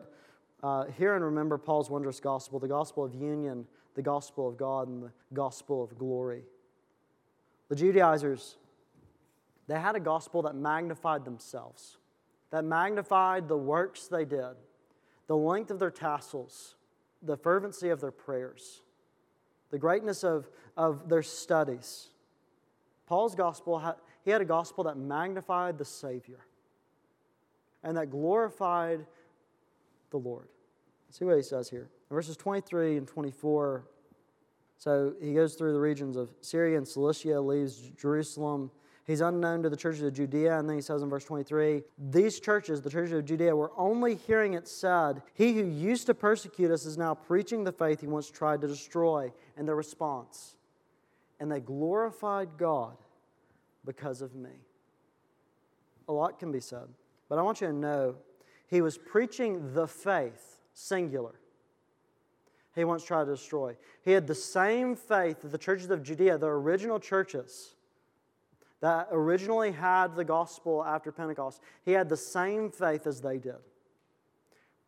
uh, 0.64 0.86
hear 0.98 1.14
and 1.14 1.26
remember 1.26 1.58
Paul's 1.58 1.90
wondrous 1.90 2.22
gospel 2.22 2.58
the 2.58 2.68
gospel 2.68 3.04
of 3.04 3.14
union, 3.14 3.68
the 3.96 4.02
gospel 4.02 4.48
of 4.48 4.58
God, 4.58 4.88
and 4.88 5.04
the 5.04 5.12
gospel 5.34 5.84
of 5.84 5.98
glory. 5.98 6.44
The 7.68 7.76
Judaizers, 7.76 8.56
they 9.68 9.80
had 9.80 9.96
a 9.96 10.00
gospel 10.00 10.42
that 10.44 10.56
magnified 10.56 11.26
themselves, 11.26 11.98
that 12.50 12.64
magnified 12.64 13.48
the 13.48 13.58
works 13.58 14.08
they 14.08 14.26
did, 14.26 14.56
the 15.28 15.36
length 15.36 15.70
of 15.70 15.80
their 15.80 15.92
tassels, 15.92 16.76
the 17.22 17.36
fervency 17.36 17.90
of 17.90 18.00
their 18.00 18.12
prayers, 18.12 18.82
the 19.70 19.78
greatness 19.78 20.24
of, 20.24 20.50
of 20.78 21.10
their 21.10 21.24
studies. 21.24 22.08
Paul's 23.06 23.36
gospel, 23.36 23.96
he 24.24 24.32
had 24.32 24.42
a 24.42 24.46
gospel 24.46 24.86
that 24.86 24.98
magnified 24.98 25.78
the 25.78 25.86
Savior 25.86 26.40
and 27.84 27.98
that 27.98 28.10
glorified 28.10 29.06
the 30.10 30.18
Lord. 30.18 30.48
See 31.10 31.26
what 31.26 31.38
he 31.38 31.44
says 31.44 31.70
here. 31.70 31.90
In 32.10 32.16
verses 32.16 32.38
23 32.38 32.98
and 32.98 33.08
24, 33.08 33.86
so 34.78 35.14
he 35.22 35.34
goes 35.34 35.56
through 35.56 35.74
the 35.74 35.80
regions 35.80 36.18
of 36.18 36.32
Syria 36.42 36.78
and 36.78 36.88
Cilicia, 36.88 37.40
leaves 37.40 37.92
Jerusalem. 37.98 38.72
He's 39.06 39.22
unknown 39.22 39.64
to 39.64 39.70
the 39.70 39.78
churches 39.78 40.02
of 40.04 40.14
Judea, 40.14 40.58
and 40.58 40.68
then 40.68 40.76
he 40.76 40.82
says 40.82 41.02
in 41.02 41.10
verse 41.10 41.26
23 41.26 41.84
These 42.10 42.40
churches, 42.40 42.82
the 42.82 42.90
churches 42.90 43.14
of 43.14 43.26
Judea, 43.26 43.56
were 43.56 43.72
only 43.78 44.16
hearing 44.16 44.54
it 44.54 44.68
said, 44.68 45.22
He 45.34 45.54
who 45.54 45.66
used 45.66 46.08
to 46.08 46.14
persecute 46.14 46.72
us 46.72 46.86
is 46.86 46.98
now 46.98 47.14
preaching 47.14 47.64
the 47.64 47.72
faith 47.72 48.02
he 48.02 48.08
once 48.08 48.30
tried 48.30 48.62
to 48.62 48.68
destroy. 48.68 49.32
And 49.56 49.68
their 49.68 49.76
response, 49.76 50.56
and 51.40 51.52
they 51.52 51.60
glorified 51.60 52.58
God 52.58 52.98
because 53.86 54.22
of 54.22 54.34
me. 54.36 54.52
A 56.08 56.14
lot 56.14 56.40
can 56.40 56.52
be 56.52 56.60
said, 56.60 56.88
but 57.30 57.40
I 57.40 57.42
want 57.42 57.62
you 57.62 57.68
to 57.68 57.74
know 57.74 58.16
he 58.68 58.82
was 58.82 58.98
preaching 58.98 59.74
the 59.74 59.88
faith, 59.88 60.60
singular. 60.74 61.36
He 62.76 62.84
once 62.84 63.04
tried 63.04 63.26
to 63.26 63.32
destroy. 63.32 63.76
He 64.04 64.12
had 64.12 64.26
the 64.28 64.36
same 64.36 64.96
faith 64.96 65.42
that 65.42 65.52
the 65.52 65.58
churches 65.58 65.92
of 65.92 66.02
Judea, 66.02 66.38
the 66.38 66.48
original 66.48 67.00
churches 67.00 67.76
that 68.82 69.08
originally 69.12 69.72
had 69.72 70.16
the 70.16 70.26
gospel 70.26 70.84
after 70.84 71.10
Pentecost, 71.10 71.62
he 71.86 71.94
had 71.94 72.10
the 72.10 72.18
same 72.18 72.70
faith 72.70 73.08
as 73.08 73.22
they 73.22 73.38
did. 73.38 73.56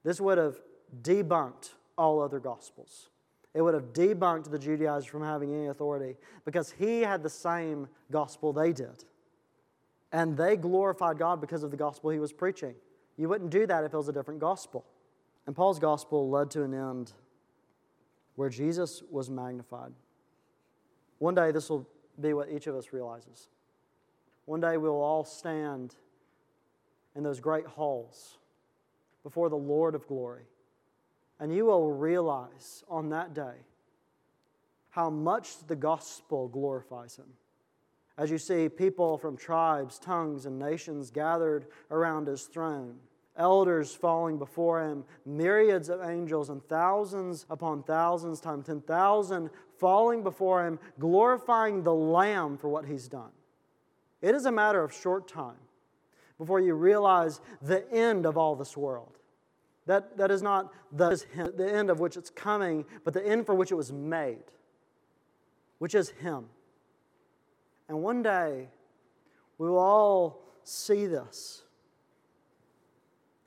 This 0.04 0.20
would 0.20 0.38
have 0.38 0.58
debunked 1.02 1.72
all 1.98 2.22
other 2.22 2.40
gospels. 2.40 3.10
It 3.54 3.62
would 3.62 3.74
have 3.74 3.94
debunked 3.94 4.52
the 4.52 4.60
Judaizers 4.60 5.06
from 5.06 5.24
having 5.24 5.54
any 5.54 5.68
authority 5.68 6.18
because 6.44 6.72
he 6.72 7.02
had 7.02 7.24
the 7.24 7.30
same 7.30 7.88
gospel 8.12 8.52
they 8.52 8.74
did. 8.74 9.06
And 10.16 10.38
they 10.38 10.56
glorified 10.56 11.18
God 11.18 11.42
because 11.42 11.64
of 11.64 11.72
the 11.72 11.78
gospel 11.78 12.10
he 12.10 12.20
was 12.20 12.32
preaching. 12.32 12.74
You 13.18 13.28
wouldn't 13.28 13.50
do 13.50 13.68
that 13.68 13.84
if 13.84 13.94
it 13.94 13.98
was 13.98 14.08
a 14.08 14.14
different 14.14 14.40
gospel. 14.40 14.86
And 15.46 15.54
Paul's 15.54 15.78
gospel 15.78 16.30
led 16.30 16.50
to 16.52 16.64
an 16.64 16.74
end 16.74 17.12
where 18.36 18.48
Jesus 18.48 19.04
was 19.12 19.30
magnified. 19.30 19.92
One 21.20 21.36
day, 21.36 21.52
this 21.52 21.70
will 21.70 21.86
be 22.22 22.32
what 22.32 22.50
each 22.50 22.66
of 22.68 22.78
us 22.78 22.94
realizes. 22.94 23.50
One 24.46 24.62
day, 24.62 24.78
we 24.78 24.88
will 24.88 25.02
all 25.02 25.26
stand 25.26 25.96
in 27.14 27.22
those 27.22 27.42
great 27.42 27.66
halls 27.66 28.38
before 29.22 29.50
the 29.50 29.58
Lord 29.58 29.96
of 29.96 30.08
glory. 30.08 30.44
And 31.42 31.54
you 31.54 31.66
will 31.66 31.92
realize 31.92 32.86
on 32.88 33.10
that 33.10 33.34
day 33.34 33.66
how 34.92 35.10
much 35.10 35.68
the 35.68 35.76
gospel 35.76 36.48
glorifies 36.48 37.18
him. 37.18 37.34
As 38.18 38.32
you 38.32 38.38
see 38.38 38.70
people 38.70 39.18
from 39.18 39.36
tribes, 39.36 40.00
tongues, 40.00 40.46
and 40.46 40.58
nations 40.58 41.12
gathered 41.12 41.68
around 41.92 42.28
his 42.28 42.44
throne, 42.44 42.96
elders 43.38 43.94
falling 43.94 44.38
before 44.38 44.82
him, 44.82 45.04
myriads 45.26 45.90
of 45.90 46.02
angels, 46.02 46.50
and 46.50 46.64
thousands 46.68 47.46
upon 47.50 47.84
thousands, 47.84 48.40
times 48.40 48.66
10,000 48.68 49.50
falling 49.78 50.24
before 50.24 50.66
him, 50.66 50.80
glorifying 50.98 51.84
the 51.84 51.94
Lamb 51.94 52.58
for 52.58 52.70
what 52.70 52.86
he's 52.86 53.10
done. 53.10 53.32
It 54.22 54.34
is 54.34 54.46
a 54.46 54.52
matter 54.52 54.82
of 54.82 54.94
short 54.94 55.28
time 55.28 55.58
before 56.38 56.60
you 56.60 56.74
realize 56.74 57.42
the 57.62 57.90
end 57.92 58.26
of 58.26 58.38
all 58.38 58.56
this 58.56 58.78
world. 58.78 59.18
That, 59.86 60.18
that 60.18 60.32
is 60.32 60.42
not 60.42 60.74
the, 60.92 61.22
the 61.56 61.72
end 61.72 61.90
of 61.90 62.00
which 62.00 62.18
it's 62.18 62.30
coming, 62.30 62.86
but 63.04 63.14
the 63.14 63.26
end 63.26 63.46
for 63.46 63.54
which 63.54 63.72
it 63.72 63.76
was 63.76 63.92
made, 63.92 64.44
which 65.78 65.94
is 65.94 66.10
Him. 66.10 66.46
And 67.88 68.02
one 68.02 68.24
day, 68.24 68.68
we 69.58 69.70
will 69.70 69.78
all 69.78 70.42
see 70.64 71.06
this. 71.06 71.64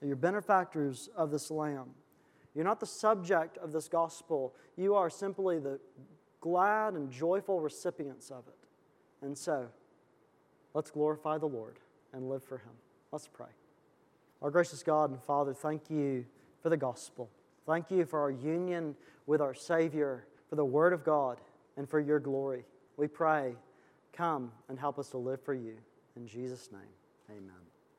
You're 0.04 0.16
benefactors 0.16 1.08
of 1.16 1.30
this 1.30 1.50
Lamb. 1.50 1.90
You're 2.54 2.64
not 2.64 2.80
the 2.80 2.86
subject 2.86 3.58
of 3.58 3.72
this 3.72 3.88
gospel. 3.88 4.54
You 4.76 4.94
are 4.94 5.10
simply 5.10 5.58
the 5.58 5.80
glad 6.40 6.94
and 6.94 7.10
joyful 7.10 7.60
recipients 7.60 8.30
of 8.30 8.44
it. 8.46 9.26
And 9.26 9.36
so, 9.36 9.66
let's 10.74 10.90
glorify 10.90 11.38
the 11.38 11.46
Lord 11.46 11.78
and 12.12 12.28
live 12.28 12.44
for 12.44 12.58
Him. 12.58 12.72
Let's 13.10 13.28
pray. 13.28 13.48
Our 14.40 14.50
gracious 14.50 14.84
God 14.84 15.10
and 15.10 15.20
Father, 15.20 15.52
thank 15.52 15.90
you 15.90 16.24
for 16.62 16.68
the 16.68 16.76
gospel. 16.76 17.28
Thank 17.66 17.90
you 17.90 18.04
for 18.04 18.20
our 18.20 18.30
union 18.30 18.94
with 19.26 19.40
our 19.40 19.54
Savior, 19.54 20.24
for 20.48 20.56
the 20.56 20.64
Word 20.64 20.92
of 20.92 21.04
God, 21.04 21.40
and 21.76 21.88
for 21.88 22.00
your 22.00 22.20
glory. 22.20 22.64
We 22.96 23.08
pray 23.08 23.56
Come 24.18 24.50
and 24.68 24.80
help 24.80 24.98
us 24.98 25.10
to 25.10 25.16
live 25.16 25.40
for 25.44 25.54
you. 25.54 25.76
In 26.16 26.26
Jesus' 26.26 26.70
name, 26.72 26.80
amen. 27.30 27.67